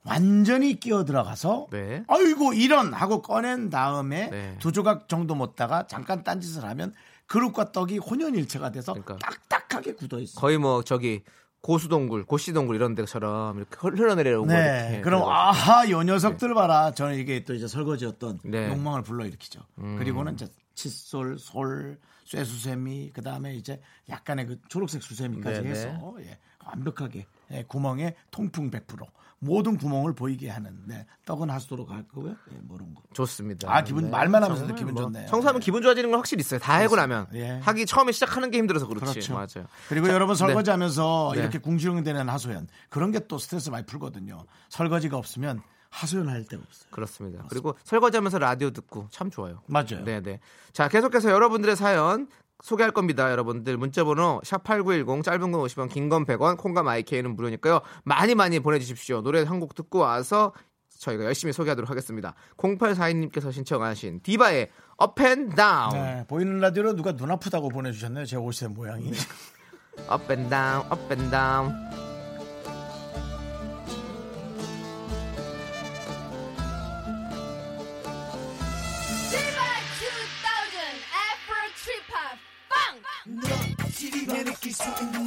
[0.02, 2.04] 완전히 끼어 들어가서 네.
[2.06, 4.56] 아이고 이런 하고 꺼낸 다음에 네.
[4.60, 6.94] 두 조각 정도 먹다가 잠깐 딴짓을 하면
[7.26, 9.16] 그릇과 떡이 혼연일체가 돼서 그러니까.
[9.16, 10.38] 딱딱하게 굳어 있어요.
[10.40, 11.24] 거의 뭐 저기
[11.66, 14.86] 고수동굴, 고시동굴 이런 데처럼 이렇게 흘러내려오고 네.
[14.88, 15.28] 이렇게 그럼.
[15.28, 16.92] 아하 요 녀석들 봐라.
[16.92, 18.66] 저는 이게 또 이제 설거지였던 네.
[18.68, 18.72] 음.
[18.74, 19.60] 욕망을 불러일으키죠.
[19.98, 20.46] 그리고는 이제
[20.76, 27.64] 칫솔, 솔, 쇠수세미, 그 다음에 이제 약간의 그 초록색 수세미까지 네, 해서 예, 완벽하게 예,
[27.66, 29.04] 구멍에 통풍 100%
[29.38, 32.34] 모든 구멍을 보이게 하는 네, 떡은 하수도록 할 거고요.
[32.52, 33.02] 예, 모르는 거.
[33.12, 33.68] 좋습니다.
[33.70, 35.26] 아, 기분- 말만 하면서도 기분 뭐 좋네요.
[35.28, 35.64] 청소하면 네.
[35.64, 36.58] 기분 좋아지는 건 확실히 있어요.
[36.58, 37.58] 다 하고 나면 예.
[37.62, 39.04] 하기 처음에 시작하는 게 힘들어서 그렇지.
[39.12, 39.34] 그렇죠.
[39.34, 39.68] 맞아요.
[39.88, 41.40] 그리고 여러분 설거지하면서 네.
[41.40, 44.44] 이렇게 궁시렁대는 하소연 그런 게 또 스트레스 많이 풀거든요.
[44.68, 45.60] 설거지가 없으면
[45.90, 46.88] 하소연할 데가 없어요.
[46.90, 47.44] 그렇습니다.
[47.48, 49.62] 그리고 설거지하면서 라디오 듣고 참 좋아요.
[49.66, 50.04] 맞아요.
[50.04, 50.40] 네, 네.
[50.72, 52.28] 자, 계속해서 여러분들의 사연
[52.62, 53.30] 소개할 겁니다.
[53.30, 57.80] 여러분들 문자번호 샵8910 짧은 건 50원, 긴 건 100원, 콩과 마이케이는 무료니까요.
[58.04, 59.22] 많이 많이 보내주십시오.
[59.22, 60.52] 노래 한 곡 듣고 와서
[60.98, 62.34] 저희가 열심히 소개하도록 하겠습니다.
[62.56, 64.70] 0842님께서 신청하신 디바의
[65.02, 68.24] Up and Down, 네, 보이는 라디오로 누가 눈 아프다고 보내주셨네요.
[68.24, 69.12] 제 옷의 모양이.
[70.10, 71.74] Up and Down, Up and Down.
[71.90, 72.05] 내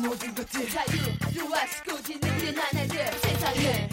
[0.02, 0.70] 모든 것들.
[0.70, 3.89] 자유로와 스고지 느끼는 하나들 세상을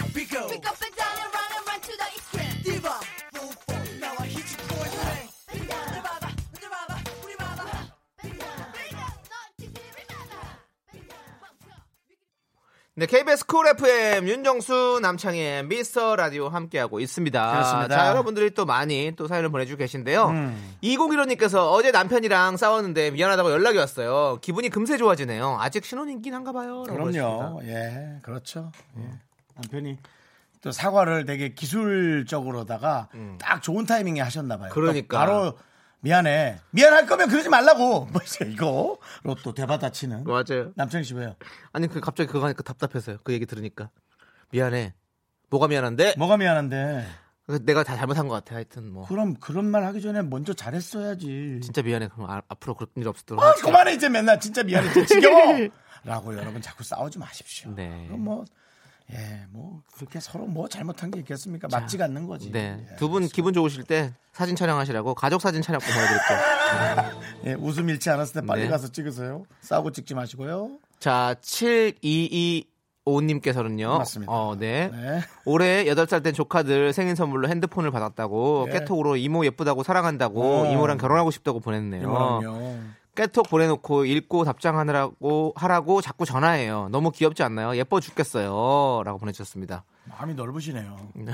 [12.99, 17.51] 네, KBS 쿨 FM 윤정수 남창의 미스터 라디오 함께하고 있습니다.
[17.53, 17.95] 그렇습니다.
[17.95, 20.29] 자, 여러분들이 또 많이 또 사연을 보내주고 계신데요.
[20.29, 20.77] 음.
[20.83, 24.39] 2015님께서 어제 남편이랑 싸웠는데 미안하다고 연락이 왔어요.
[24.41, 25.59] 기분이 금세 좋아지네요.
[25.61, 26.85] 아직 신혼이긴 한가 봐요.
[26.85, 27.61] 그럼요.
[27.65, 28.73] 예, 그렇죠.
[28.97, 29.11] 예.
[29.57, 29.99] 남편이
[30.63, 34.71] 또 사과를 되게 기술적으로다가 딱 좋은 타이밍에 하셨나 봐요.
[34.71, 34.73] 음.
[34.73, 35.19] 그러니까.
[35.19, 35.59] 또 바로
[36.01, 36.61] 미안해.
[36.71, 38.07] 미안할 거면 그러지 말라고.
[38.13, 38.99] 뭐 이제 이거로
[39.43, 40.25] 또 대받아치는.
[40.25, 40.73] 맞아요.
[40.77, 41.35] 남창희 씨 왜요?
[41.73, 43.19] 아니, 그 갑자기 그거 하니까 답답해서요.
[43.25, 43.91] 그 얘기 들으니까.
[44.51, 44.95] 미안해.
[45.51, 46.15] 뭐가 미안한데?
[46.19, 47.07] 뭐가 미안한데?
[47.63, 48.57] 내가 다 잘못한 것 같아.
[48.57, 49.07] 하여튼 뭐.
[49.07, 51.61] 그럼 그런 말 하기 전에 먼저 잘했어야지.
[51.63, 52.09] 진짜 미안해.
[52.09, 53.43] 그럼 아- 앞으로 그런 일 없도록.
[53.43, 53.53] 아.
[53.55, 54.93] 그만해 이제 맨날 진짜 미안해.
[54.93, 55.55] 진짜 지겨워.
[56.05, 57.73] 라고 여러분 자꾸 싸우지 마십시오.
[57.75, 58.05] 네.
[58.07, 58.45] 그럼 뭐
[59.13, 61.69] 예, 뭐 그렇게 서로 뭐 잘못한 게 있겠습니까?
[61.71, 62.51] 맞지가 않는 거지.
[62.51, 62.85] 네.
[62.91, 62.97] 예.
[62.97, 66.39] 두분 기분 좋으실 때 사진 촬영하시라고 가족 사진 촬영 꼭 보내드릴게요.
[67.47, 68.69] 예, 웃음 잃지 않았을 때 빨리 네.
[68.69, 69.45] 가서 찍으세요.
[69.61, 70.79] 싸우고 찍지 마시고요.
[70.99, 73.99] 자, 7225님께서는요.
[73.99, 74.33] 맞습니다.
[74.33, 74.91] 어, 네.
[74.93, 75.21] 네.
[75.45, 78.73] 올해 8살 된 조카들 생일 선물로 핸드폰을 받았다고 예.
[78.73, 80.67] 깨톡으로 이모 예쁘다고 사랑한다고 어.
[80.73, 82.03] 이모랑 결혼하고 싶다고 보냈네요.
[82.03, 82.81] 이모랑요.
[83.17, 86.89] 깨톡 보내놓고 읽고 답장하느라고 하라고 자꾸 전화해요.
[86.93, 87.77] 너무 귀엽지 않나요?
[87.77, 89.03] 예뻐 죽겠어요.
[89.05, 89.85] 라고 보내주셨습니다.
[90.05, 90.97] 마음이 넓으시네요.
[91.15, 91.33] 네.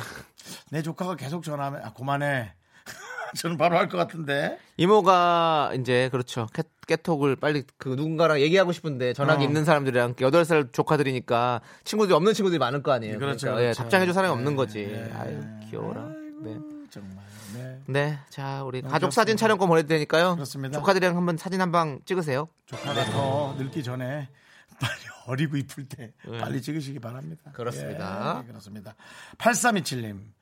[0.71, 2.55] 내 조카가 계속 전화하면 아 그만해.
[3.37, 4.59] 저는 바로 할 것 같은데.
[4.77, 6.47] 이모가 이제 그렇죠.
[6.55, 9.47] 깨, 깨톡을 빨리 그 누군가랑 얘기하고 싶은데 전화기 어.
[9.47, 13.19] 있는 사람들이랑 8살 조카들이니까 친구들이 없는 친구들이 많을 거 아니에요.
[13.19, 13.83] 그렇죠, 그러니까, 예, 그렇죠.
[13.83, 14.87] 답장해줄 사람이 네, 없는 거지.
[14.87, 15.13] 네.
[15.19, 16.03] 아유, 귀여워라.
[16.43, 16.57] 네.
[16.91, 17.25] 정말.
[17.63, 17.81] 네.
[17.87, 18.19] 네.
[18.31, 19.37] 자, 우리 너무 가족 사진.
[19.37, 20.35] 촬영권 보내도 되니까요.
[20.35, 20.79] 그렇습니다.
[20.79, 22.49] 조카들이랑 한번 사진 한 방 찍으세요.
[22.67, 24.29] 조카가 더 늙기 전에
[24.81, 26.39] 빨리 어리고 이쁠 때 네.
[26.39, 27.51] 빨리 찍으시기 바랍니다.
[27.53, 28.43] 그렇습니다.
[28.43, 28.95] 예, 그렇습니다.
[29.39, 30.33] 8327님.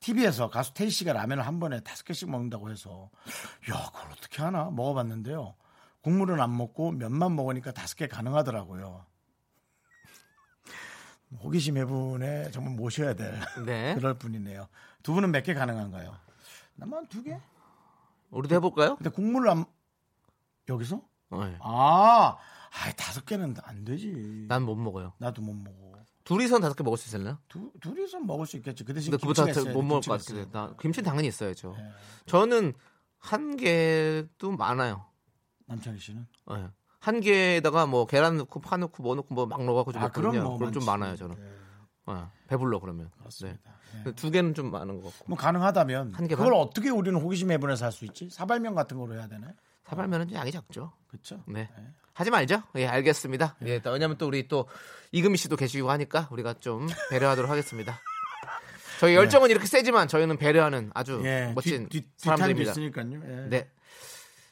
[0.00, 3.10] TV에서 가수 태희 씨가 라면을 한 번에 다섯 개씩 먹는다고 해서
[3.70, 5.54] 야 그걸 어떻게 하나 먹어봤는데요.
[6.02, 9.04] 국물은 안 먹고 면만 먹으니까 다섯 개 가능하더라고요.
[11.42, 13.94] 호기심 해분에 정말 모셔야 될 네.
[13.98, 14.68] 그럴 분이네요.
[15.02, 16.16] 두 분은 몇 개 가능한가요?
[16.78, 17.38] 나만 두 개?
[18.30, 18.96] 우리도 해볼까요?
[18.96, 19.64] 근데 국물을 안
[20.68, 21.00] 여기서?
[21.30, 21.56] 네.
[21.60, 22.36] 아,
[22.70, 24.46] 아 다섯 개는 안 되지.
[24.48, 25.12] 난 못 먹어요.
[25.18, 25.98] 나도 못 먹어.
[26.24, 27.38] 둘이선 다섯 개 먹을 수 있을래요?
[27.48, 28.84] 두, 둘이서 먹을 수 있겠지.
[28.84, 30.50] 그 대신 김치가 더 있어야 못 돼, 먹을 것 돼.
[30.50, 31.74] 나 김치 당연히 있어야죠.
[31.76, 31.90] 네.
[32.26, 32.74] 저는
[33.18, 35.06] 한 개도 많아요.
[35.66, 36.26] 남창희 씨는?
[36.50, 36.68] 네.
[37.00, 40.08] 한 개에다가 뭐 계란 넣고 파 넣고 뭐 넣고 뭐 막 넣어가지고 아.
[40.42, 40.86] 뭐 그럼 좀 많지.
[40.86, 41.36] 많아요 저는.
[41.36, 41.50] 네,
[42.14, 42.20] 네.
[42.48, 43.10] 배불러 그러면.
[43.18, 43.58] 그렇습니다.
[43.94, 44.02] 네.
[44.04, 44.12] 네.
[44.12, 45.24] 두 개는 좀 많은 것 같고.
[45.28, 46.44] 뭐 가능하다면 한 개만?
[46.44, 48.28] 그걸 어떻게 우리는 호기심 해분해서 할 수 있지?
[48.30, 49.52] 사발면 같은 거로 해야 되나요?
[49.88, 50.92] 사발면은 양이 작죠.
[51.08, 51.42] 그렇죠?
[51.46, 51.68] 네.
[52.12, 52.62] 하지 말죠.
[52.76, 53.56] 예, 알겠습니다.
[53.64, 54.68] 예, 또 왜냐면 또 우리 또
[55.12, 57.98] 이금희 씨도 계시고 하니까 우리가 좀 배려하도록 하겠습니다.
[59.00, 62.72] 저희 열정은 이렇게 세지만 저희는 배려하는 아주 예, 멋진 뒤, 뒤, 사람들입니다.
[62.72, 63.12] 있으니까요.
[63.24, 63.48] 예.
[63.48, 63.70] 네.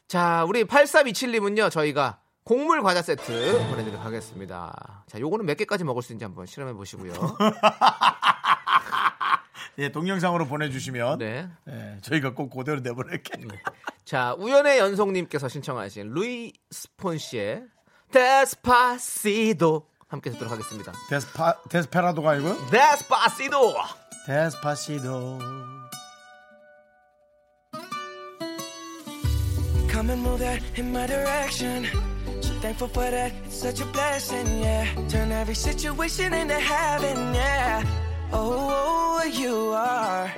[0.07, 5.03] 자, 우리 8327님은요, 저희가 곡물 과자 세트 보내드리도록 하겠습니다.
[5.07, 7.11] 자, 요거는 몇 개까지 먹을 수 있는지 한번 실험해 보시고요.
[9.79, 11.49] 예, 동영상으로 보내주시면 네.
[11.67, 13.49] 예, 저희가 꼭 그대로 내보낼게요.
[14.05, 17.65] 자, 우연의 연속님께서 신청하신 루이 스폰시의
[18.13, 20.93] 데스파시도 함께 듣도록 하겠습니다.
[21.09, 22.55] 데스파, 데스페라도가 아니고요?
[22.71, 23.73] 데스파시도!
[24.25, 25.39] 데스파시도.
[29.91, 32.16] Come and move that in my direction.
[32.61, 34.87] Thankful for that, it's such a blessing, yeah.
[35.09, 37.83] Turn every situation into heaven, yeah.
[38.33, 40.33] Oh, oh, oh, you are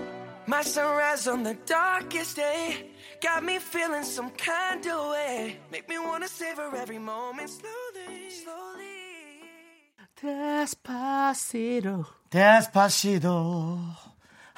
[0.45, 2.89] my sunrise on the darkest day.
[3.21, 5.57] Got me feeling some kind of way.
[5.71, 8.99] Make me wanna savor every moment slowly, slowly.
[10.21, 12.05] Despacito.
[12.31, 14.08] Despacito.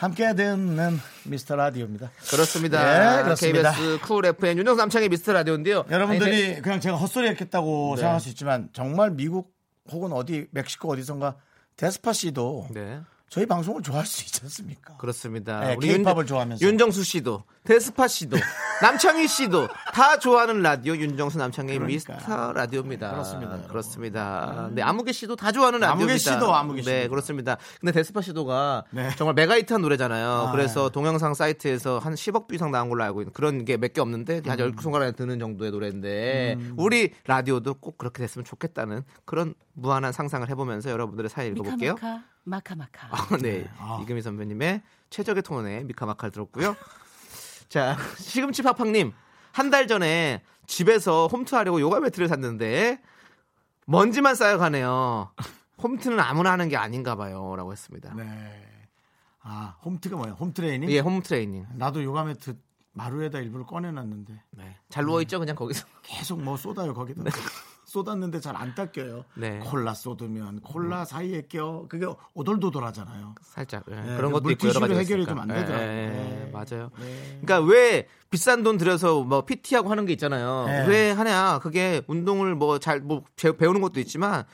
[0.01, 2.09] 함께 듣는 미스터 라디오입니다.
[2.31, 3.19] 그렇습니다.
[3.19, 3.71] 예, 그렇습니다.
[3.71, 5.85] KBS 쿨 FM 윤정수 남창의 미스터 라디오인데요.
[5.91, 6.61] 여러분들이 아니, 네.
[6.61, 9.53] 그냥 제가 헛소리 했겠다고 생각할 수 있지만 정말 미국
[9.91, 11.35] 혹은 어디 멕시코 어디선가
[11.77, 12.99] 데스파시도 네.
[13.31, 14.97] 저희 방송을 좋아할 수 있지 않습니까?
[14.97, 15.61] 그렇습니다.
[15.61, 16.65] 네, 우리 K-팝을 윤- 좋아하면서.
[16.65, 18.35] 윤정수 씨도, 데스파 씨도,
[18.83, 21.87] 남창희 씨도 다 좋아하는 라디오 윤정수 남창희 그러니까.
[21.87, 23.09] 미스터 라디오입니다.
[23.11, 23.69] 그렇습니다, 여러분.
[23.69, 24.69] 그렇습니다.
[24.73, 26.33] 네, 아무개 씨도 다 좋아하는 아무개 라디오입니다.
[26.33, 26.91] 씨도, 아무개 씨도.
[26.91, 27.57] 네, 그렇습니다.
[27.79, 29.09] 근데 데스파 씨도가 네.
[29.15, 30.27] 정말 mega hit한 노래잖아요.
[30.29, 30.91] 아, 그래서 네.
[30.91, 34.41] 동영상 사이트에서 한 10억 뷰 이상 나온 걸로 알고 있는 그런 게 몇 개 없는데
[34.45, 34.49] 음.
[34.49, 40.89] 한 10손가락에 드는 정도의 노래인데 우리 라디오도 꼭 그렇게 됐으면 좋겠다는 그런 무한한 상상을 해보면서
[40.89, 41.95] 여러분들의 사연 읽어볼게요.
[42.43, 43.07] 마카마카.
[43.11, 43.69] 아, 네.
[43.77, 43.99] 아.
[44.01, 46.75] 이금희 선배님의 최적의 톤의 미카마카를 들었고요.
[47.69, 49.13] 자, 시금치 팍팍님.
[49.53, 53.01] 한 달 전에 집에서 홈트 하려고 요가 매트를 샀는데
[53.85, 55.31] 먼지만 쌓여가네요.
[55.83, 57.55] 홈트는 아무나 하는 게 아닌가 봐요.
[57.57, 58.13] 라고 했습니다.
[58.15, 58.67] 네.
[59.41, 60.33] 아, 홈트가 뭐야?
[60.33, 60.89] 홈트레이닝?
[60.91, 61.65] 예, 홈 트레이닝.
[61.73, 62.55] 나도 요가 매트
[62.93, 64.77] 마루에다 일부러 꺼내놨는데 네.
[64.89, 65.39] 잘 누워있죠?
[65.39, 65.85] 그냥 거기서.
[66.03, 67.23] 계속 뭐 쏟아요 거기다.
[67.91, 69.25] 쏟았는데 잘 안 닦여요.
[69.35, 69.59] 네.
[69.59, 73.35] 콜라 쏟으면 콜라 사이에 껴 그게 오돌도돌하잖아요.
[73.41, 75.31] 살짝 예, 네, 그런 그 것도 있고 물티슈로 가지 해결이 있으니까.
[75.31, 75.87] 좀안 되더라고요.
[75.89, 76.51] 예, 예, 네.
[76.53, 76.91] 맞아요.
[76.99, 77.39] 네.
[77.41, 80.65] 그러니까 왜 비싼 돈 들여서 뭐 PT하고 하는 게 있잖아요.
[80.67, 80.87] 네.
[80.87, 81.59] 왜 하냐?
[81.61, 84.45] 그게 운동을 뭐 잘뭐 배우는 것도 있지만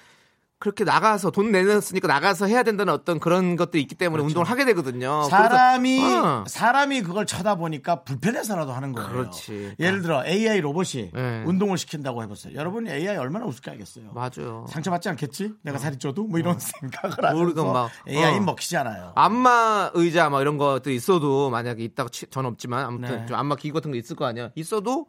[0.60, 5.10] 그렇게 나가서 돈 내놨으니까 나가서 해야 된다는 어떤 그런 것들이 있기 때문에 운동을 하게 되거든요.
[5.10, 5.30] 그렇죠.
[5.30, 6.44] 사람이 그래서- 어.
[6.48, 9.08] 사람이 그걸 쳐다보니까 불편해서라도 하는 거예요.
[9.08, 9.76] 그렇지.
[9.80, 11.44] 예를 들어 AI 로봇이 네.
[11.46, 12.56] 운동을 시킨다고 해보세요.
[12.56, 14.06] 여러분이 AI 얼마나 우습게 알겠어요.
[14.14, 14.66] 맞아요.
[14.70, 15.54] 상처받지 않겠지?
[15.62, 18.42] 내가 살이 쪄도 뭐 이런 생각을 하면서 막, AI 어.
[18.42, 19.12] 먹히잖아요.
[19.16, 23.26] 안마 의자 막 이런 것도 있어도 만약에 있다가 치- 전 없지만 아무튼 네.
[23.28, 24.50] 좀 안마 기구 같은 거 있을 거 아니야.
[24.56, 25.06] 있어도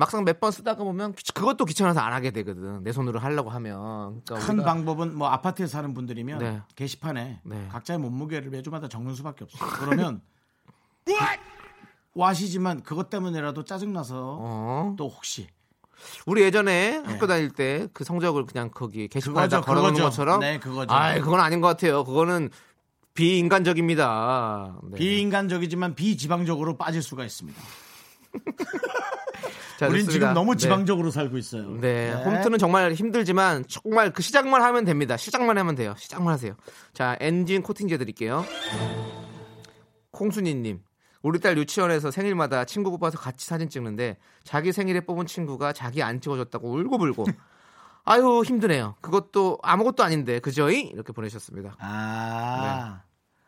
[0.00, 2.82] 막상 몇 번 쓰다가 보면 귀- 그것도 귀찮아서 안 하게 되거든.
[2.82, 4.22] 내 손으로 하려고 하면.
[4.24, 6.62] 그러니까 큰 방법은 뭐 아파트에 사는 분들이면 네.
[6.74, 7.68] 게시판에 네.
[7.70, 9.68] 각자의 몸무게를 매주마다 적는 수밖에 없어요.
[9.78, 10.22] 그러면
[12.14, 14.94] 와시지만 그것 때문에라도 짜증나서 어.
[14.98, 15.48] 또 혹시
[16.26, 19.60] 우리 예전에 학교 다닐 때 그 성적을 그냥 거기 게시판에다 네.
[19.60, 20.04] 그거죠, 걸어놓는 그거죠.
[20.10, 20.40] 것처럼.
[20.40, 20.92] 네, 그거죠.
[20.94, 22.04] 아, 그건 아닌 것 같아요.
[22.04, 22.48] 그거는
[23.14, 24.78] 비인간적입니다.
[24.90, 24.96] 네.
[24.98, 27.60] 비인간적이지만 비지방적으로 빠질 수가 있습니다.
[29.80, 30.26] 자, 우린 좋습니다.
[30.26, 30.58] 지금 너무 네.
[30.58, 31.70] 지방적으로 살고 있어요.
[31.80, 35.16] 네, 홈트는 정말 힘들지만 정말 그 시작만 하면 됩니다.
[35.16, 35.94] 시작만 하면 돼요.
[35.96, 36.54] 시작만 하세요.
[36.92, 38.44] 자, 엔진 코팅제 드릴게요.
[40.10, 40.82] 콩순이님,
[41.22, 46.20] 우리 딸 유치원에서 생일마다 친구 뽑아서 같이 사진 찍는데 자기 생일에 뽑은 친구가 자기 안
[46.20, 47.24] 찍어줬다고 울고불고.
[48.04, 48.96] 아유 힘드네요.
[49.00, 50.90] 그것도 아무것도 아닌데 그죠이?
[50.92, 51.76] 이렇게 보내셨습니다.
[51.78, 53.00] 아,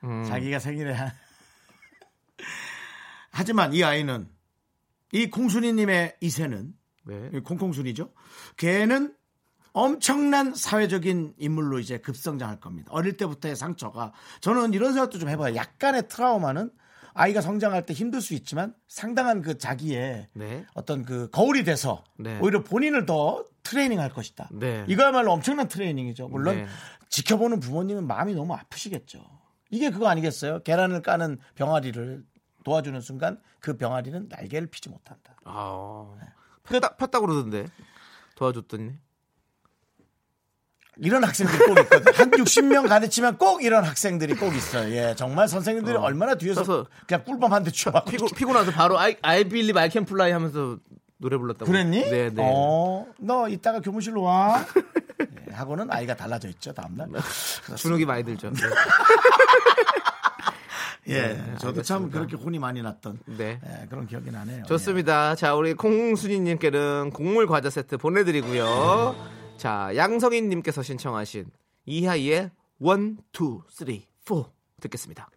[0.02, 1.10] 음, 자기가 생일에 한...
[3.32, 4.31] 하지만 이 아이는
[5.12, 6.72] 이 콩순이님의 이세는
[7.04, 7.30] 네.
[7.40, 8.10] 콩콩순이죠.
[8.56, 9.14] 걔는
[9.72, 12.88] 엄청난 사회적인 인물로 이제 급성장할 겁니다.
[12.92, 15.54] 어릴 때부터의 상처가 저는 이런 생각도 좀 해봐요.
[15.54, 16.70] 약간의 트라우마는
[17.14, 20.64] 아이가 성장할 때 힘들 수 있지만 상당한 그 자기의 네.
[20.74, 22.38] 어떤 그 거울이 돼서 네.
[22.40, 24.48] 오히려 본인을 더 트레이닝할 것이다.
[24.52, 24.84] 네.
[24.88, 26.28] 이거야말로 엄청난 트레이닝이죠.
[26.28, 26.66] 물론 네.
[27.10, 29.22] 지켜보는 부모님은 마음이 너무 아프시겠죠.
[29.70, 30.62] 이게 그거 아니겠어요?
[30.62, 32.24] 계란을 까는 병아리를
[32.64, 35.36] 도와주는 순간 그 병아리는 날개를 피지 못한다.
[35.44, 36.14] 아,
[36.64, 37.66] 폈다, 폈다 그러던데
[38.36, 38.92] 도와줬더니
[40.98, 42.14] 이런 학생들이 꼭 있거든.
[42.14, 44.92] 한 60명 가르치면 꼭 이런 학생들이 꼭 있어요.
[44.94, 46.00] 예, 정말 선생님들이 어.
[46.00, 48.00] 얼마나 뒤에서 그래서 그냥 꿀밤 한대 주고
[48.36, 50.78] 피고 나서 바로 I believe I can fly 하면서
[51.16, 51.70] 노래 불렀다고.
[51.70, 52.02] 그랬니?
[52.10, 52.42] 네, 네.
[52.44, 54.66] 어, 너 이따가 교무실로 와.
[55.48, 57.08] 예, 하고는 아이가 달라져 있죠 다음날.
[57.76, 58.50] 주눅이 많이 들죠.
[58.50, 58.60] 네.
[61.08, 62.18] 예, 네, 저도 참 알겠습니다.
[62.18, 63.60] 그렇게 혼이 많이 났던 네.
[63.64, 64.64] 예, 그런 기억이 나네요.
[64.66, 65.34] 좋습니다.
[65.34, 69.16] 자, 우리 콩순이님께는 곡물 과자 세트 보내드리고요.
[69.56, 71.46] 자, 양성인님께서 신청하신
[71.86, 72.50] 이하이의
[72.80, 73.86] 1, 2, 3,
[74.24, 74.44] 4
[74.80, 75.28] 듣겠습니다.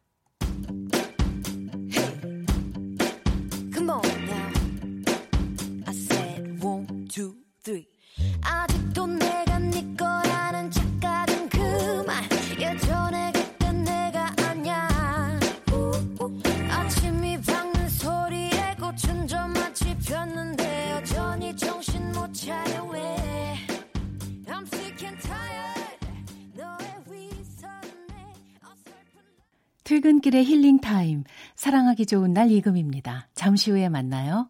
[30.06, 31.24] 퇴근길의 힐링 타임.
[31.56, 33.28] 사랑하기 좋은 날 이금입니다.
[33.34, 34.48] 잠시 후에 만나요.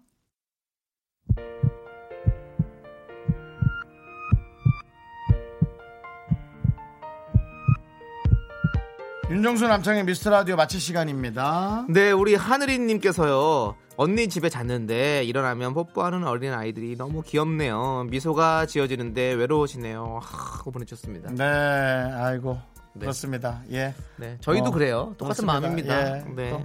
[9.30, 11.86] 윤정수 남창의 미스터 라디오 마칠 시간입니다.
[11.88, 13.78] 네, 우리 하늘이님께서요.
[13.96, 18.08] 언니 집에 잤는데 일어나면 뽀뽀하는 어린 아이들이 너무 귀엽네요.
[18.10, 20.20] 미소가 지어지는데 외로우시네요.
[20.22, 21.32] 하고 보내주셨습니다.
[21.32, 22.75] 네, 아이고 네.
[23.00, 23.62] 그렇습니다.
[23.72, 25.16] 예, 네, 저희도 어, 그래요.
[25.18, 25.54] 똑같은 그렇습니다.
[25.60, 26.18] 마음입니다.
[26.18, 26.50] 예, 네.
[26.52, 26.64] 또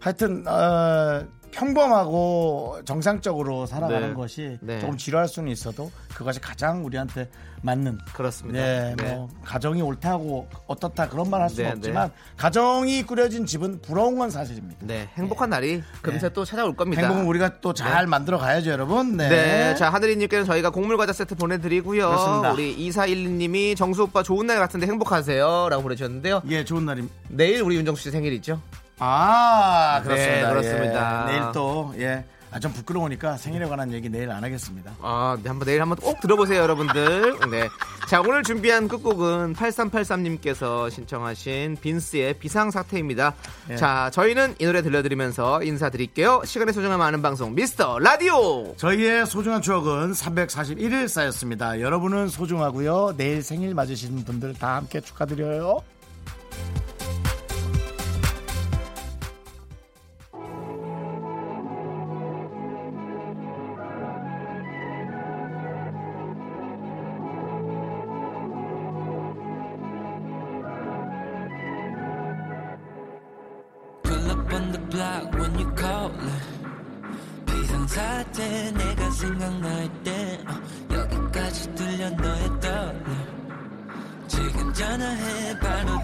[0.00, 4.14] 하여튼 어, 평범하고 정상적으로 살아가는 네.
[4.14, 4.80] 것이 네.
[4.80, 7.28] 조금 지루할 수는 있어도 그것이 가장 우리한테
[7.62, 7.98] 맞는.
[8.12, 8.58] 그렇습니다.
[8.60, 9.14] 네, 네.
[9.14, 14.30] 뭐 가정이 옳다고 어떻다 그런 말 할 수는 네, 없지만 가정이 꾸려진 집은 부러운 건
[14.30, 14.78] 사실입니다.
[14.80, 17.02] 네, 행복한 날이 금세 또 찾아올 겁니다.
[17.02, 19.16] 행복은 우리가 또 잘 만들어 가야죠, 여러분.
[19.16, 19.28] 네.
[19.28, 19.74] 네.
[19.76, 22.06] 자, 하늘이님께는 저희가 곡물 과자 세트 보내드리고요.
[22.08, 22.52] 그렇습니다.
[22.52, 25.68] 우리 2412님이 정수 오빠 좋은 날 같은데 행복하세요.
[25.70, 26.42] 라고 보내주셨는데요.
[26.48, 27.14] 예, 좋은 날입니다.
[27.28, 28.60] 내일 우리 윤정수 씨 생일이죠?
[28.98, 30.48] 아, 네, 그렇습니다.
[30.50, 31.26] 그렇습니다.
[31.28, 31.32] 예.
[31.32, 32.24] 내일 또, 예.
[32.54, 34.92] 아, 좀 부끄러우니까 생일에 관한 얘기 내일 안 하겠습니다.
[35.00, 37.38] 아, 네, 한번 내일 한번 꼭 들어보세요, 여러분들.
[37.50, 37.66] 네.
[38.08, 43.32] 자, 오늘 준비한 끝곡은 8383님께서 신청하신 빈스의 비상사태입니다.
[43.70, 43.76] 예.
[43.76, 46.42] 자, 저희는 이 노래 들려드리면서 인사드릴게요.
[46.44, 48.74] 시간의 소중함 아는 방송, 미스터 라디오!
[48.76, 51.80] 저희의 소중한 추억은 341일 쌓였습니다.
[51.80, 53.14] 여러분은 소중하고요.
[53.16, 55.82] 내일 생일 맞으시는 분들 다 함께 축하드려요.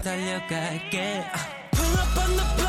[0.09, 1.69] 달려갈게 어.
[1.71, 2.68] Pull up on the block